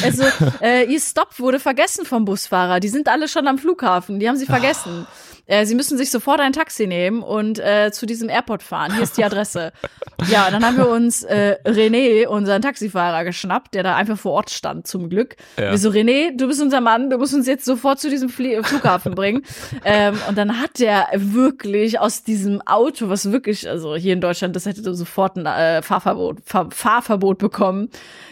Also, 0.05 0.25
äh, 0.61 0.85
ihr 0.85 1.01
Stop 1.01 1.39
wurde 1.39 1.59
vergessen 1.59 2.05
vom 2.05 2.25
Busfahrer. 2.25 2.79
Die 2.79 2.89
sind 2.89 3.09
alle 3.09 3.27
schon 3.27 3.49
am 3.49 3.59
Flughafen. 3.59 4.21
Die 4.21 4.29
haben 4.29 4.37
sie 4.37 4.47
vergessen. 4.47 5.07
Äh, 5.47 5.65
sie 5.65 5.75
müssen 5.75 5.97
sich 5.97 6.11
sofort 6.11 6.41
ein 6.41 6.53
Taxi 6.53 6.87
nehmen 6.87 7.23
und 7.23 7.59
äh, 7.59 7.91
zu 7.93 8.07
diesem 8.07 8.29
Airport 8.29 8.63
fahren. 8.63 8.93
Hier 8.95 9.03
ist 9.03 9.17
die 9.17 9.25
Adresse. 9.25 9.73
ja, 10.29 10.51
dann 10.51 10.65
haben 10.65 10.77
wir 10.77 10.89
uns 10.89 11.23
äh, 11.23 11.57
René, 11.65 12.27
unseren 12.27 12.63
Taxifahrer, 12.63 13.25
geschnappt, 13.25 13.75
der 13.75 13.85
da 13.85 13.95
einfach 13.95 14.19
vor 14.19 14.33
Ort 14.33 14.51
stand, 14.51 14.87
zum 14.87 15.09
Glück. 15.09 15.37
Ja. 15.57 15.71
Wir 15.71 15.79
so, 15.79 15.91
René, 15.91 16.37
du 16.37 16.49
bist 16.49 16.61
unser 16.61 16.81
Mann, 16.81 17.11
du 17.11 17.19
musst 17.19 17.35
uns 17.35 17.47
jetzt 17.47 17.65
sofort 17.65 18.01
zu 18.01 18.11
diesem 18.11 18.29
Flie 18.29 18.63
Flughafen 18.63 19.15
bringen. 19.15 19.43
ähm, 19.85 20.19
und 20.29 20.37
dann 20.37 20.61
hat 20.61 20.81
der 20.81 21.09
wirklich 21.15 22.01
aus 22.01 22.25
diesem 22.25 22.61
Auto, 22.63 23.09
was 23.09 23.31
wirklich, 23.31 23.69
also 23.69 23.95
hier 23.95 24.15
in 24.15 24.21
Deutschland, 24.21 24.57
das 24.57 24.67
hätte 24.67 24.95
sofort 24.95 25.37
ein 25.37 25.47
äh, 25.47 25.83
Fahrverbot, 25.83 26.39
Fahr 26.45 26.71
Fahrverbot 26.71 27.39
bekommen, 27.39 27.91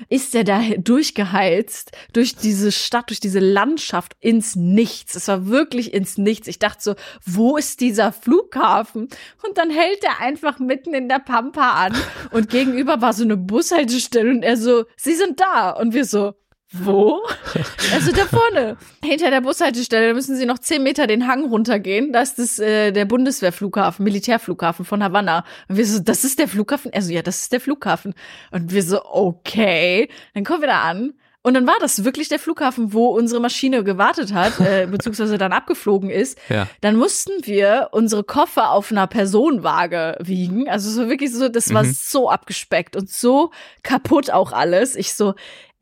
ist 0.08 0.34
der 0.34 0.44
da 0.44 0.60
durchgeheizt 0.78 1.92
durch 2.12 2.34
diese 2.34 2.72
Stadt, 2.72 3.10
durch 3.10 3.20
diese 3.20 3.38
Landschaft 3.38 4.16
ins 4.20 4.56
Nichts. 4.56 5.14
Es 5.14 5.28
war 5.28 5.46
wirklich 5.46 5.94
ins 5.94 6.18
Nichts. 6.18 6.48
Ich 6.48 6.58
dachte 6.58 6.82
so, 6.82 6.94
wo 7.24 7.56
ist 7.56 7.80
dieser 7.80 8.12
Flughafen? 8.12 9.08
Und 9.46 9.58
dann 9.58 9.70
hält 9.70 10.02
er 10.04 10.20
einfach 10.20 10.58
mitten 10.58 10.94
in 10.94 11.08
der 11.08 11.18
Pampa 11.18 11.72
an 11.84 11.94
und 12.30 12.50
gegenüber 12.50 13.00
war 13.00 13.12
so 13.12 13.24
eine 13.24 13.36
Bushaltestelle 13.36 14.30
und 14.30 14.42
er 14.42 14.56
so, 14.56 14.84
sie 14.96 15.14
sind 15.14 15.40
da. 15.40 15.70
Und 15.70 15.94
wir 15.94 16.04
so, 16.04 16.34
wo? 16.74 17.22
Also 17.92 18.10
da 18.10 18.24
vorne, 18.24 18.76
hinter 19.04 19.30
der 19.30 19.40
Bushaltestelle, 19.40 20.08
da 20.08 20.14
müssen 20.14 20.36
sie 20.36 20.46
noch 20.46 20.58
zehn 20.58 20.82
Meter 20.82 21.06
den 21.06 21.28
Hang 21.28 21.44
runtergehen. 21.44 22.12
Da 22.12 22.22
ist 22.22 22.38
das, 22.38 22.58
äh, 22.58 22.90
der 22.90 23.04
Bundeswehrflughafen, 23.04 24.02
Militärflughafen 24.02 24.84
von 24.84 25.02
Havanna. 25.02 25.44
Und 25.68 25.76
wir 25.76 25.86
so, 25.86 26.00
das 26.00 26.24
ist 26.24 26.38
der 26.38 26.48
Flughafen? 26.48 26.92
Also 26.92 27.12
ja, 27.12 27.22
das 27.22 27.42
ist 27.42 27.52
der 27.52 27.60
Flughafen. 27.60 28.14
Und 28.50 28.72
wir 28.72 28.82
so, 28.82 29.04
okay. 29.04 30.08
Dann 30.34 30.44
kommen 30.44 30.62
wir 30.62 30.68
da 30.68 30.82
an 30.82 31.14
und 31.44 31.52
dann 31.52 31.66
war 31.66 31.76
das 31.78 32.04
wirklich 32.04 32.28
der 32.28 32.38
Flughafen, 32.38 32.94
wo 32.94 33.08
unsere 33.08 33.38
Maschine 33.38 33.84
gewartet 33.84 34.32
hat, 34.32 34.58
äh, 34.60 34.86
beziehungsweise 34.90 35.36
dann 35.36 35.52
abgeflogen 35.52 36.08
ist. 36.08 36.38
Ja. 36.48 36.66
Dann 36.80 36.96
mussten 36.96 37.32
wir 37.42 37.90
unsere 37.92 38.24
Koffer 38.24 38.70
auf 38.70 38.90
einer 38.90 39.06
Personenwaage 39.06 40.16
wiegen. 40.20 40.70
Also 40.70 40.88
so 40.88 41.10
wirklich 41.10 41.34
so, 41.34 41.50
das 41.50 41.74
war 41.74 41.84
mhm. 41.84 41.94
so 41.94 42.30
abgespeckt 42.30 42.96
und 42.96 43.10
so 43.10 43.50
kaputt 43.82 44.30
auch 44.30 44.52
alles. 44.52 44.96
Ich 44.96 45.12
so, 45.12 45.34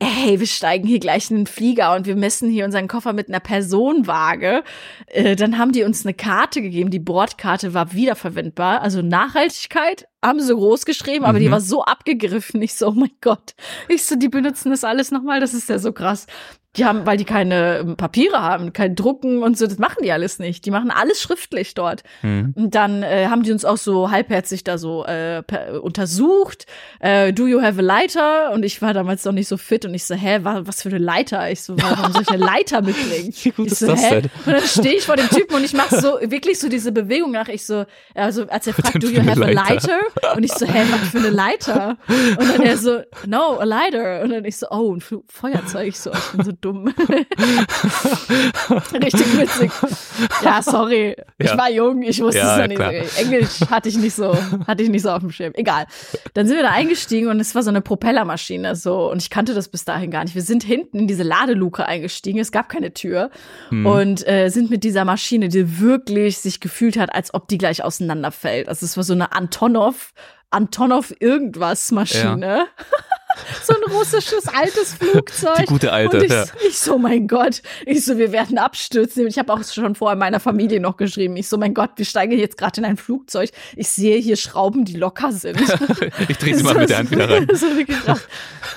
hey, 0.03 0.39
wir 0.39 0.47
steigen 0.47 0.87
hier 0.87 0.99
gleich 0.99 1.31
in 1.31 1.37
den 1.37 1.47
Flieger 1.47 1.95
und 1.95 2.05
wir 2.05 2.15
messen 2.15 2.49
hier 2.49 2.65
unseren 2.65 2.87
Koffer 2.87 3.13
mit 3.13 3.29
einer 3.29 3.39
Personenwaage. 3.39 4.63
Äh, 5.07 5.35
dann 5.35 5.57
haben 5.57 5.71
die 5.71 5.83
uns 5.83 6.05
eine 6.05 6.13
Karte 6.13 6.61
gegeben. 6.61 6.89
Die 6.89 6.99
Bordkarte 6.99 7.73
war 7.73 7.93
wiederverwendbar. 7.93 8.81
Also 8.81 9.01
Nachhaltigkeit 9.01 10.07
haben 10.23 10.39
sie 10.39 10.53
groß 10.53 10.85
geschrieben, 10.85 11.25
aber 11.25 11.39
mhm. 11.39 11.43
die 11.43 11.51
war 11.51 11.61
so 11.61 11.83
abgegriffen. 11.83 12.61
Ich 12.61 12.75
so, 12.75 12.89
oh 12.89 12.91
mein 12.91 13.11
Gott. 13.21 13.55
Ich 13.89 14.05
so, 14.05 14.15
die 14.15 14.29
benutzen 14.29 14.69
das 14.69 14.83
alles 14.83 15.11
nochmal. 15.11 15.39
Das 15.39 15.53
ist 15.53 15.69
ja 15.69 15.79
so 15.79 15.91
krass. 15.91 16.27
Die 16.75 16.85
haben, 16.85 17.05
weil 17.05 17.17
die 17.17 17.25
keine 17.25 17.79
ähm, 17.79 17.95
Papiere 17.97 18.41
haben, 18.41 18.73
kein 18.73 18.95
Drucken 18.95 19.43
und 19.43 19.57
so, 19.57 19.67
das 19.67 19.77
machen 19.77 20.03
die 20.03 20.11
alles 20.11 20.39
nicht. 20.39 20.65
Die 20.65 20.71
machen 20.71 20.89
alles 20.89 21.21
schriftlich 21.21 21.75
dort. 21.75 22.03
Mhm. 22.23 22.53
Und 22.55 22.73
dann 22.73 23.03
äh, 23.03 23.27
haben 23.27 23.43
die 23.43 23.51
uns 23.51 23.63
auch 23.63 23.77
so 23.77 24.09
halbherzig 24.09 24.63
da 24.63 24.79
so 24.79 25.05
äh, 25.05 25.43
per, 25.43 25.83
untersucht. 25.83 26.65
Äh, 26.99 27.31
do 27.31 27.45
you 27.45 27.61
have 27.61 27.77
a 27.79 27.83
lighter? 27.83 28.51
Und 28.53 28.63
ich 28.63 28.81
war 28.81 28.93
damals 28.93 29.23
noch 29.23 29.33
nicht 29.33 29.47
so 29.47 29.57
fit 29.57 29.85
und 29.85 29.93
ich 29.93 30.05
so, 30.05 30.15
hä, 30.15 30.39
was 30.41 30.81
für 30.81 30.89
eine 30.89 30.97
Leiter? 30.97 31.51
Ich 31.51 31.61
so, 31.61 31.75
warum 31.77 32.11
soll 32.11 32.23
ich 32.23 32.29
eine 32.29 32.43
Leiter 32.43 32.81
mitbringen? 32.81 33.33
Wie 33.43 33.51
gut 33.51 33.67
ich 33.67 33.73
ist 33.73 33.79
so, 33.79 33.87
das 33.87 34.01
hä? 34.01 34.21
denn? 34.21 34.31
Und 34.45 34.53
dann 34.53 34.63
stehe 34.63 34.95
ich 34.95 35.03
vor 35.03 35.15
dem 35.15 35.29
Typen 35.29 35.55
und 35.55 35.63
ich 35.63 35.73
mache 35.73 35.99
so 36.01 36.17
wirklich 36.21 36.59
so 36.59 36.69
diese 36.69 36.91
Bewegung 36.91 37.31
nach. 37.31 37.49
Ich 37.49 37.65
so, 37.65 37.85
also 38.15 38.47
als 38.47 38.65
er 38.65 38.73
fragt, 38.73 39.03
do 39.03 39.07
you 39.07 39.21
have 39.23 39.43
a 39.43 39.49
lighter? 39.49 39.99
Und 40.35 40.43
ich 40.43 40.53
so, 40.53 40.65
hä, 40.65 40.85
was 40.89 41.09
für 41.09 41.19
eine 41.19 41.29
Leiter? 41.29 41.97
Und 42.07 42.49
dann 42.49 42.61
er 42.61 42.77
so, 42.77 43.01
no, 43.27 43.59
a 43.59 43.63
lighter. 43.63 44.21
Und 44.23 44.31
dann 44.31 44.45
ich 44.45 44.57
so, 44.57 44.67
oh, 44.71 44.95
ein 44.95 45.01
Feuerzeug. 45.01 45.87
Ich 45.87 45.99
so, 45.99 46.11
ich 46.11 46.31
bin 46.31 46.45
so 46.45 46.51
dumm. 46.63 46.85
Richtig 48.93 49.37
witzig. 49.37 49.71
Ja, 50.43 50.61
sorry. 50.61 51.15
Ja. 51.17 51.23
Ich 51.37 51.57
war 51.57 51.69
jung, 51.69 52.01
ich 52.03 52.21
wusste 52.21 52.39
ja, 52.39 52.53
es 52.53 52.59
ja 52.59 52.67
nicht. 52.67 52.77
Klar. 52.77 52.93
Englisch 53.17 53.61
hatte 53.69 53.89
ich 53.89 53.97
nicht 53.97 54.15
so, 54.15 54.35
hatte 54.67 54.83
ich 54.83 54.89
nicht 54.89 55.01
so 55.03 55.09
auf 55.09 55.19
dem 55.19 55.31
Schirm. 55.31 55.53
Egal. 55.55 55.85
Dann 56.33 56.47
sind 56.47 56.55
wir 56.55 56.63
da 56.63 56.71
eingestiegen 56.71 57.27
und 57.27 57.39
es 57.39 57.53
war 57.55 57.63
so 57.63 57.69
eine 57.69 57.81
Propellermaschine 57.81 58.75
so 58.75 59.11
und 59.11 59.21
ich 59.21 59.29
kannte 59.29 59.53
das 59.53 59.69
bis 59.69 59.85
dahin 59.85 60.11
gar 60.11 60.23
nicht. 60.23 60.35
Wir 60.35 60.41
sind 60.41 60.63
hinten 60.63 60.99
in 60.99 61.07
diese 61.07 61.23
Ladeluke 61.23 61.85
eingestiegen. 61.85 62.39
Es 62.39 62.51
gab 62.51 62.69
keine 62.69 62.93
Tür 62.93 63.29
hm. 63.69 63.85
und 63.85 64.27
äh, 64.27 64.49
sind 64.49 64.69
mit 64.69 64.83
dieser 64.83 65.05
Maschine, 65.05 65.49
die 65.49 65.79
wirklich 65.79 66.37
sich 66.37 66.59
gefühlt 66.59 66.97
hat, 66.97 67.13
als 67.13 67.33
ob 67.33 67.47
die 67.47 67.57
gleich 67.57 67.83
auseinanderfällt. 67.83 68.69
Also 68.69 68.85
es 68.85 68.97
war 68.97 69.03
so 69.03 69.13
eine 69.13 69.33
Antonov 69.33 70.13
Antonov 70.53 71.13
irgendwas 71.19 71.91
Maschine. 71.91 72.45
Ja. 72.47 72.67
so 73.63 73.73
ein 73.73 73.93
russisches 73.93 74.47
altes 74.47 74.93
Flugzeug. 74.93 75.57
Die 75.57 75.65
gute 75.65 75.91
alte. 75.91 76.17
Und 76.17 76.23
ich, 76.23 76.31
ja. 76.31 76.45
ich 76.67 76.77
so, 76.77 76.97
mein 76.97 77.27
Gott, 77.27 77.61
ich 77.85 78.05
so, 78.05 78.17
wir 78.17 78.31
werden 78.31 78.57
abstürzen. 78.57 79.27
Ich 79.27 79.37
habe 79.37 79.53
auch 79.53 79.63
schon 79.63 79.95
vorher 79.95 80.17
meiner 80.17 80.39
Familie 80.39 80.79
noch 80.79 80.97
geschrieben. 80.97 81.35
Ich 81.37 81.47
so, 81.47 81.57
mein 81.57 81.73
Gott, 81.73 81.91
wir 81.95 82.05
steigen 82.05 82.37
jetzt 82.37 82.57
gerade 82.57 82.81
in 82.81 82.85
ein 82.85 82.97
Flugzeug. 82.97 83.49
Ich 83.75 83.89
sehe 83.89 84.17
hier 84.17 84.35
Schrauben, 84.35 84.85
die 84.85 84.95
locker 84.95 85.31
sind. 85.31 85.59
ich 86.27 86.37
drehe 86.37 86.55
sie 86.55 86.63
mal 86.63 86.75
mit 86.75 86.89
der 86.89 86.99
Hand 86.99 87.11
wieder 87.11 87.29
rein. 87.29 87.47
so. 87.53 87.67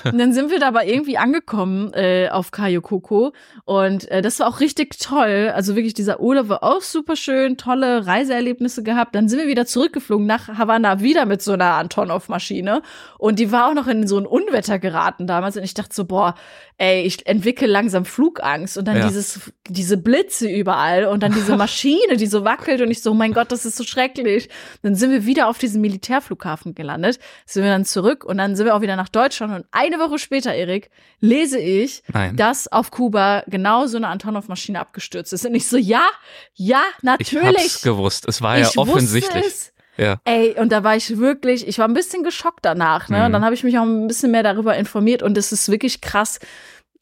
Und 0.03 0.17
dann 0.17 0.33
sind 0.33 0.51
wir 0.51 0.59
da 0.59 0.67
aber 0.67 0.85
irgendwie 0.85 1.17
angekommen 1.17 1.93
äh, 1.93 2.29
auf 2.29 2.51
Kayokoko 2.51 3.33
und 3.65 4.09
äh, 4.11 4.21
das 4.21 4.39
war 4.39 4.47
auch 4.47 4.59
richtig 4.59 4.99
toll. 4.99 5.51
Also 5.53 5.75
wirklich 5.75 5.93
dieser 5.93 6.19
Urlaub 6.19 6.49
war 6.49 6.63
auch 6.63 6.81
super 6.81 7.15
schön, 7.15 7.57
tolle 7.57 8.05
Reiseerlebnisse 8.05 8.83
gehabt. 8.83 9.15
Dann 9.15 9.29
sind 9.29 9.39
wir 9.39 9.47
wieder 9.47 9.65
zurückgeflogen 9.65 10.25
nach 10.25 10.47
Havanna 10.47 11.01
wieder 11.01 11.25
mit 11.25 11.41
so 11.41 11.53
einer 11.53 11.73
Antonov-Maschine 11.73 12.81
und 13.17 13.39
die 13.39 13.51
war 13.51 13.69
auch 13.69 13.73
noch 13.73 13.87
in 13.87 14.07
so 14.07 14.17
ein 14.17 14.25
Unwetter 14.47 14.79
geraten 14.79 15.27
damals 15.27 15.57
und 15.57 15.63
ich 15.63 15.73
dachte 15.73 15.93
so, 15.93 16.05
boah, 16.05 16.35
ey, 16.77 17.01
ich 17.03 17.25
entwickle 17.27 17.67
langsam 17.67 18.05
Flugangst 18.05 18.77
und 18.77 18.87
dann 18.87 18.97
ja. 18.97 19.07
dieses, 19.07 19.51
diese 19.67 19.97
Blitze 19.97 20.49
überall 20.49 21.05
und 21.05 21.23
dann 21.23 21.33
diese 21.33 21.57
Maschine, 21.57 22.17
die 22.17 22.27
so 22.27 22.43
wackelt 22.43 22.81
und 22.81 22.91
ich 22.91 23.01
so, 23.01 23.11
oh 23.11 23.13
mein 23.13 23.33
Gott, 23.33 23.51
das 23.51 23.65
ist 23.65 23.77
so 23.77 23.83
schrecklich. 23.83 24.49
Dann 24.81 24.95
sind 24.95 25.11
wir 25.11 25.25
wieder 25.25 25.47
auf 25.47 25.57
diesem 25.57 25.81
Militärflughafen 25.81 26.75
gelandet, 26.75 27.19
sind 27.45 27.63
wir 27.63 27.71
dann 27.71 27.85
zurück 27.85 28.23
und 28.23 28.37
dann 28.37 28.55
sind 28.55 28.65
wir 28.65 28.75
auch 28.75 28.81
wieder 28.81 28.95
nach 28.95 29.09
Deutschland 29.09 29.53
und 29.53 29.65
eine 29.71 29.99
Woche 29.99 30.19
später, 30.19 30.53
Erik, 30.53 30.89
lese 31.19 31.59
ich, 31.59 32.03
Nein. 32.13 32.35
dass 32.35 32.67
auf 32.67 32.91
Kuba 32.91 33.43
genau 33.47 33.87
so 33.87 33.97
eine 33.97 34.07
Antonov-Maschine 34.07 34.79
abgestürzt 34.79 35.33
ist 35.33 35.45
und 35.45 35.55
ich 35.55 35.67
so, 35.67 35.77
ja, 35.77 36.05
ja, 36.53 36.81
natürlich. 37.01 37.57
Ich 37.57 37.73
hab's 37.73 37.81
gewusst, 37.81 38.25
es 38.27 38.41
war 38.41 38.57
ja 38.57 38.69
offensichtlich. 38.75 39.71
Ja. 39.97 40.19
Ey, 40.25 40.55
und 40.57 40.71
da 40.71 40.83
war 40.83 40.95
ich 40.95 41.17
wirklich, 41.17 41.67
ich 41.67 41.79
war 41.79 41.87
ein 41.87 41.93
bisschen 41.93 42.23
geschockt 42.23 42.63
danach, 42.63 43.09
ne? 43.09 43.19
Mhm. 43.19 43.25
Und 43.25 43.31
dann 43.33 43.45
habe 43.45 43.55
ich 43.55 43.63
mich 43.63 43.77
auch 43.77 43.83
ein 43.83 44.07
bisschen 44.07 44.31
mehr 44.31 44.43
darüber 44.43 44.75
informiert 44.75 45.23
und 45.23 45.37
es 45.37 45.51
ist 45.51 45.69
wirklich 45.69 46.01
krass, 46.01 46.39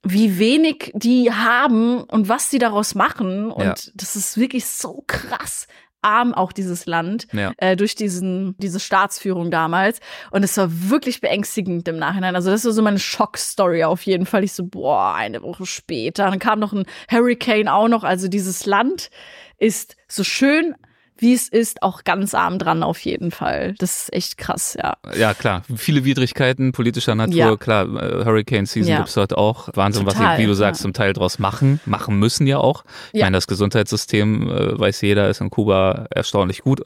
wie 0.03 0.37
wenig 0.37 0.91
die 0.93 1.31
haben 1.31 2.03
und 2.03 2.29
was 2.29 2.49
die 2.49 2.59
daraus 2.59 2.93
machen. 2.95 3.51
Und 3.51 3.65
ja. 3.65 3.91
das 3.95 4.15
ist 4.15 4.37
wirklich 4.37 4.65
so 4.67 5.03
krass 5.07 5.67
arm 6.05 6.33
auch 6.33 6.51
dieses 6.51 6.85
Land 6.85 7.27
ja. 7.33 7.51
äh, 7.57 7.75
durch 7.75 7.95
diesen 7.95 8.55
diese 8.59 8.79
Staatsführung 8.79 9.49
damals 9.49 9.99
und 10.29 10.43
es 10.43 10.55
war 10.55 10.69
wirklich 10.69 11.19
beängstigend 11.19 11.87
im 11.87 11.97
Nachhinein. 11.97 12.35
Also 12.35 12.51
das 12.51 12.63
war 12.63 12.71
so 12.73 12.83
meine 12.83 12.99
Schockstory 12.99 13.83
auf 13.83 14.03
jeden 14.03 14.27
Fall. 14.27 14.43
Ich 14.43 14.53
so 14.53 14.65
boah, 14.65 15.15
eine 15.15 15.41
Woche 15.41 15.65
später, 15.65 16.29
dann 16.29 16.39
kam 16.39 16.59
noch 16.59 16.73
ein 16.73 16.85
Hurricane 17.09 17.67
auch 17.67 17.87
noch. 17.87 18.03
Also 18.03 18.27
dieses 18.27 18.67
Land 18.67 19.09
ist 19.57 19.95
so 20.07 20.23
schön 20.23 20.75
wie 21.17 21.33
es 21.33 21.47
ist, 21.47 21.81
auch 21.81 22.03
ganz 22.03 22.33
arm 22.33 22.59
dran 22.59 22.83
auf 22.83 22.99
jeden 22.99 23.31
Fall. 23.31 23.73
Das 23.77 24.03
ist 24.03 24.13
echt 24.13 24.37
krass, 24.37 24.77
ja. 24.77 24.95
Ja, 25.17 25.33
klar. 25.33 25.63
Viele 25.75 26.03
Widrigkeiten 26.03 26.71
politischer 26.71 27.15
Natur, 27.15 27.35
ja. 27.35 27.55
klar. 27.55 27.85
Äh, 27.85 28.25
Hurricane 28.25 28.65
Season 28.65 28.91
ja. 28.91 28.97
gibt's 28.97 29.13
dort 29.13 29.37
auch. 29.37 29.69
Wahnsinn, 29.73 30.05
Total, 30.05 30.21
was 30.21 30.37
sie, 30.37 30.43
wie 30.43 30.47
du 30.47 30.53
sagst, 30.53 30.81
ja. 30.81 30.83
zum 30.83 30.93
Teil 30.93 31.13
draus 31.13 31.39
machen, 31.39 31.79
machen 31.85 32.19
müssen 32.19 32.47
ja 32.47 32.57
auch. 32.57 32.83
Ich 33.13 33.19
ja. 33.19 33.25
meine, 33.25 33.37
das 33.37 33.47
Gesundheitssystem, 33.47 34.49
äh, 34.49 34.79
weiß 34.79 35.01
jeder, 35.01 35.29
ist 35.29 35.41
in 35.41 35.49
Kuba 35.49 36.07
erstaunlich 36.09 36.61
gut. 36.61 36.81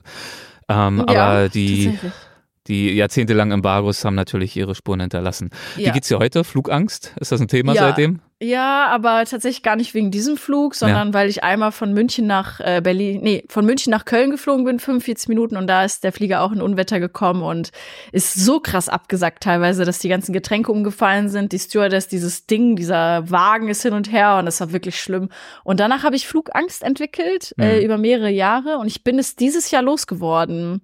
Ähm, 0.67 1.01
aber 1.01 1.49
die, 1.49 1.97
die 2.67 2.93
jahrzehntelangen 2.93 3.53
Embargos 3.53 4.05
haben 4.05 4.15
natürlich 4.15 4.55
ihre 4.55 4.75
Spuren 4.75 4.99
hinterlassen. 4.99 5.49
Wie 5.75 5.89
geht's 5.91 6.07
dir 6.07 6.19
heute? 6.19 6.43
Flugangst? 6.43 7.13
Ist 7.19 7.31
das 7.31 7.41
ein 7.41 7.47
Thema 7.47 7.73
seitdem? 7.73 8.21
Ja, 8.41 8.87
aber 8.87 9.25
tatsächlich 9.25 9.63
gar 9.63 9.75
nicht 9.75 9.93
wegen 9.93 10.11
diesem 10.11 10.37
Flug, 10.37 10.73
sondern 10.73 11.09
ja. 11.09 11.13
weil 11.13 11.27
ich 11.27 11.43
einmal 11.43 11.73
von 11.73 11.93
München 11.93 12.25
nach 12.25 12.61
äh, 12.61 12.79
Berlin, 12.81 13.19
nee, 13.21 13.43
von 13.49 13.65
München 13.65 13.91
nach 13.91 14.05
Köln 14.05 14.31
geflogen 14.31 14.63
bin, 14.63 14.79
45 14.79 15.27
Minuten 15.27 15.57
und 15.57 15.67
da 15.67 15.83
ist 15.83 16.05
der 16.05 16.13
Flieger 16.13 16.41
auch 16.41 16.53
in 16.53 16.61
Unwetter 16.61 17.01
gekommen 17.01 17.43
und 17.43 17.71
ist 18.13 18.35
so 18.35 18.61
krass 18.61 18.87
abgesackt 18.87 19.43
teilweise, 19.43 19.83
dass 19.83 19.99
die 19.99 20.07
ganzen 20.07 20.31
Getränke 20.31 20.71
umgefallen 20.71 21.27
sind. 21.27 21.51
Die 21.51 21.59
Stewardess, 21.59 22.07
dieses 22.07 22.45
Ding, 22.45 22.77
dieser 22.77 23.29
Wagen 23.29 23.67
ist 23.67 23.81
hin 23.81 23.93
und 23.93 24.09
her 24.09 24.37
und 24.39 24.45
das 24.45 24.61
war 24.61 24.71
wirklich 24.71 24.97
schlimm. 24.97 25.27
Und 25.65 25.81
danach 25.81 26.03
habe 26.03 26.15
ich 26.15 26.25
Flugangst 26.25 26.81
entwickelt 26.81 27.53
äh, 27.57 27.65
mhm. 27.65 27.71
äh, 27.71 27.83
über 27.83 27.97
mehrere 27.97 28.29
Jahre 28.29 28.77
und 28.77 28.87
ich 28.87 29.03
bin 29.03 29.19
es 29.19 29.35
dieses 29.35 29.69
Jahr 29.69 29.81
losgeworden. 29.81 30.81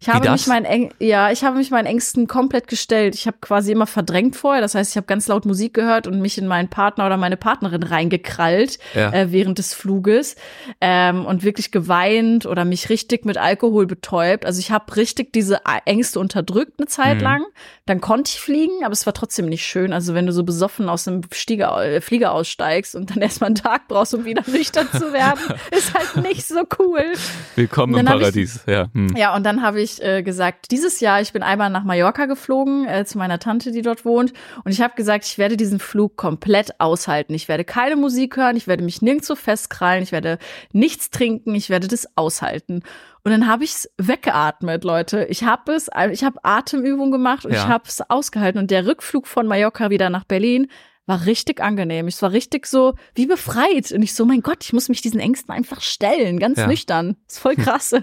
Ich 0.00 0.08
habe 0.08 0.30
mich 0.30 0.46
meinen 0.46 0.64
Eng 0.64 0.92
ja, 1.00 1.32
ich 1.32 1.42
habe 1.42 1.56
mich 1.56 1.72
meinen 1.72 1.86
Ängsten 1.86 2.28
komplett 2.28 2.68
gestellt. 2.68 3.16
Ich 3.16 3.26
habe 3.26 3.38
quasi 3.40 3.72
immer 3.72 3.86
verdrängt 3.86 4.36
vorher. 4.36 4.60
Das 4.60 4.76
heißt, 4.76 4.92
ich 4.92 4.96
habe 4.96 5.08
ganz 5.08 5.26
laut 5.26 5.44
Musik 5.44 5.74
gehört 5.74 6.06
und 6.06 6.20
mich 6.20 6.38
in 6.38 6.46
meinen 6.46 6.68
Partner 6.68 7.06
oder 7.06 7.16
meine 7.16 7.36
Partnerin 7.36 7.82
reingekrallt 7.82 8.78
ja. 8.94 9.12
äh, 9.12 9.32
während 9.32 9.58
des 9.58 9.74
Fluges 9.74 10.36
ähm, 10.80 11.26
und 11.26 11.42
wirklich 11.42 11.72
geweint 11.72 12.46
oder 12.46 12.64
mich 12.64 12.90
richtig 12.90 13.24
mit 13.24 13.38
Alkohol 13.38 13.86
betäubt. 13.86 14.46
Also 14.46 14.60
ich 14.60 14.70
habe 14.70 14.94
richtig 14.94 15.32
diese 15.32 15.62
Ängste 15.84 16.20
unterdrückt 16.20 16.74
eine 16.78 16.86
Zeit 16.86 17.16
mhm. 17.16 17.24
lang. 17.24 17.42
Dann 17.86 18.00
konnte 18.00 18.30
ich 18.32 18.40
fliegen, 18.40 18.84
aber 18.84 18.92
es 18.92 19.04
war 19.04 19.14
trotzdem 19.14 19.46
nicht 19.46 19.64
schön. 19.64 19.92
Also 19.92 20.14
wenn 20.14 20.26
du 20.26 20.32
so 20.32 20.44
besoffen 20.44 20.88
aus 20.88 21.04
dem 21.04 21.22
Stieger, 21.32 21.76
äh, 21.84 22.00
Flieger 22.00 22.32
aussteigst 22.32 22.94
und 22.94 23.10
dann 23.10 23.18
erstmal 23.22 23.48
einen 23.48 23.56
Tag 23.56 23.88
brauchst, 23.88 24.14
um 24.14 24.24
wieder 24.24 24.44
nüchtern 24.46 24.86
zu 24.92 25.12
werden, 25.12 25.40
ist 25.72 25.92
halt 25.92 26.24
nicht 26.24 26.46
so 26.46 26.62
cool. 26.78 27.14
Willkommen 27.56 27.98
im 27.98 28.06
Paradies. 28.06 28.60
Ich, 28.64 28.72
ja. 28.72 28.86
Hm. 28.94 29.16
ja, 29.16 29.34
und 29.34 29.42
dann 29.42 29.60
habe 29.60 29.80
ich 29.80 29.87
ich 29.88 30.02
äh, 30.02 30.22
gesagt, 30.22 30.70
dieses 30.70 31.00
Jahr, 31.00 31.20
ich 31.20 31.32
bin 31.32 31.42
einmal 31.42 31.70
nach 31.70 31.84
Mallorca 31.84 32.26
geflogen, 32.26 32.86
äh, 32.86 33.04
zu 33.04 33.18
meiner 33.18 33.38
Tante, 33.38 33.72
die 33.72 33.82
dort 33.82 34.04
wohnt. 34.04 34.32
Und 34.64 34.72
ich 34.72 34.80
habe 34.80 34.94
gesagt, 34.94 35.24
ich 35.24 35.38
werde 35.38 35.56
diesen 35.56 35.80
Flug 35.80 36.16
komplett 36.16 36.80
aushalten. 36.80 37.34
Ich 37.34 37.48
werde 37.48 37.64
keine 37.64 37.96
Musik 37.96 38.36
hören, 38.36 38.56
ich 38.56 38.66
werde 38.66 38.84
mich 38.84 39.02
nirgendwo 39.02 39.34
festkrallen, 39.34 40.02
ich 40.02 40.12
werde 40.12 40.38
nichts 40.72 41.10
trinken, 41.10 41.54
ich 41.54 41.70
werde 41.70 41.88
das 41.88 42.08
aushalten. 42.16 42.82
Und 43.24 43.32
dann 43.32 43.46
habe 43.46 43.64
ich 43.64 43.70
es 43.70 43.90
weggeatmet, 43.98 44.84
Leute. 44.84 45.24
Ich 45.24 45.44
habe 45.44 45.72
es, 45.72 45.88
ich 46.12 46.24
habe 46.24 46.38
Atemübungen 46.44 47.10
gemacht 47.10 47.44
und 47.44 47.52
ja. 47.52 47.62
ich 47.62 47.68
habe 47.68 47.84
es 47.86 48.00
ausgehalten. 48.08 48.60
Und 48.60 48.70
der 48.70 48.86
Rückflug 48.86 49.26
von 49.26 49.46
Mallorca 49.46 49.90
wieder 49.90 50.10
nach 50.10 50.24
Berlin 50.24 50.68
war 51.08 51.24
richtig 51.24 51.60
angenehm. 51.60 52.06
Ich 52.06 52.20
war 52.20 52.32
richtig 52.32 52.66
so 52.66 52.94
wie 53.14 53.26
befreit. 53.26 53.90
Und 53.92 54.02
ich 54.02 54.14
so, 54.14 54.26
mein 54.26 54.42
Gott, 54.42 54.62
ich 54.62 54.72
muss 54.74 54.88
mich 54.88 55.00
diesen 55.00 55.18
Ängsten 55.18 55.52
einfach 55.52 55.80
stellen, 55.80 56.38
ganz 56.38 56.58
ja. 56.58 56.66
nüchtern. 56.66 57.16
ist 57.26 57.38
voll 57.38 57.56
krass. 57.56 57.94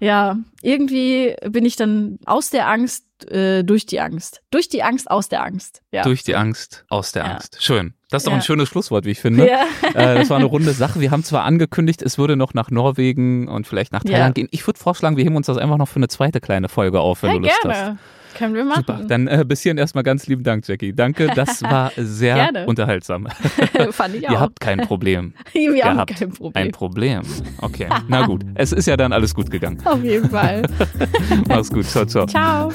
ja, 0.00 0.38
irgendwie 0.62 1.34
bin 1.48 1.66
ich 1.66 1.76
dann 1.76 2.18
aus 2.24 2.50
der 2.50 2.68
Angst 2.68 3.04
äh, 3.24 3.64
durch 3.64 3.86
die 3.86 4.00
Angst. 4.00 4.42
Durch 4.50 4.68
die 4.68 4.84
Angst 4.84 5.10
aus 5.10 5.28
der 5.28 5.42
Angst. 5.42 5.82
Ja. 5.90 6.02
Durch 6.04 6.22
die 6.22 6.36
Angst 6.36 6.84
aus 6.88 7.10
der 7.10 7.24
ja. 7.24 7.32
Angst. 7.32 7.58
Schön. 7.60 7.94
Das 8.08 8.22
ist 8.22 8.26
doch 8.26 8.32
ja. 8.32 8.38
ein 8.38 8.42
schönes 8.42 8.68
Schlusswort, 8.68 9.04
wie 9.04 9.10
ich 9.10 9.20
finde. 9.20 9.46
Ja. 9.48 9.64
Äh, 9.94 10.14
das 10.14 10.30
war 10.30 10.36
eine 10.36 10.46
runde 10.46 10.72
Sache. 10.72 11.00
Wir 11.00 11.10
haben 11.10 11.24
zwar 11.24 11.44
angekündigt, 11.44 12.02
es 12.02 12.18
würde 12.18 12.36
noch 12.36 12.54
nach 12.54 12.70
Norwegen 12.70 13.48
und 13.48 13.66
vielleicht 13.66 13.92
nach 13.92 14.04
Thailand 14.04 14.36
gehen. 14.36 14.48
Ich 14.52 14.66
würde 14.66 14.78
vorschlagen, 14.78 15.16
wir 15.16 15.24
heben 15.24 15.36
uns 15.36 15.46
das 15.46 15.58
einfach 15.58 15.76
noch 15.76 15.88
für 15.88 15.96
eine 15.96 16.08
zweite 16.08 16.40
kleine 16.40 16.68
Folge 16.68 17.00
auf, 17.00 17.22
wenn 17.22 17.32
du 17.32 17.38
Lust 17.40 17.60
gerne. 17.62 17.76
hast. 17.76 17.98
Können 18.38 18.54
wir 18.54 18.64
machen. 18.64 18.84
Super. 18.86 19.00
Dann 19.08 19.26
äh, 19.26 19.44
bis 19.46 19.62
hierhin 19.62 19.78
erstmal 19.78 20.04
ganz 20.04 20.28
lieben 20.28 20.44
Dank, 20.44 20.66
Jackie. 20.68 20.92
Danke, 20.92 21.26
das 21.34 21.60
war 21.64 21.90
sehr 21.96 22.64
unterhaltsam. 22.66 23.26
Fand 23.90 24.14
ich 24.14 24.28
auch. 24.28 24.32
Ihr 24.32 24.40
habt 24.40 24.60
kein 24.60 24.78
Problem. 24.78 25.34
Wir 25.52 25.74
Ihr 25.74 25.84
haben 25.84 26.06
kein 26.06 26.30
Problem. 26.30 26.52
Ein 26.54 26.70
Problem. 26.70 27.22
Okay, 27.60 27.88
na 28.06 28.26
gut. 28.26 28.44
Es 28.54 28.72
ist 28.72 28.86
ja 28.86 28.96
dann 28.96 29.12
alles 29.12 29.34
gut 29.34 29.50
gegangen. 29.50 29.78
Auf 29.84 30.04
jeden 30.04 30.30
Fall. 30.30 30.62
Mach's 31.48 31.70
gut. 31.70 31.86
Ciao, 31.86 32.06
ciao. 32.06 32.26
Ciao. 32.26 32.72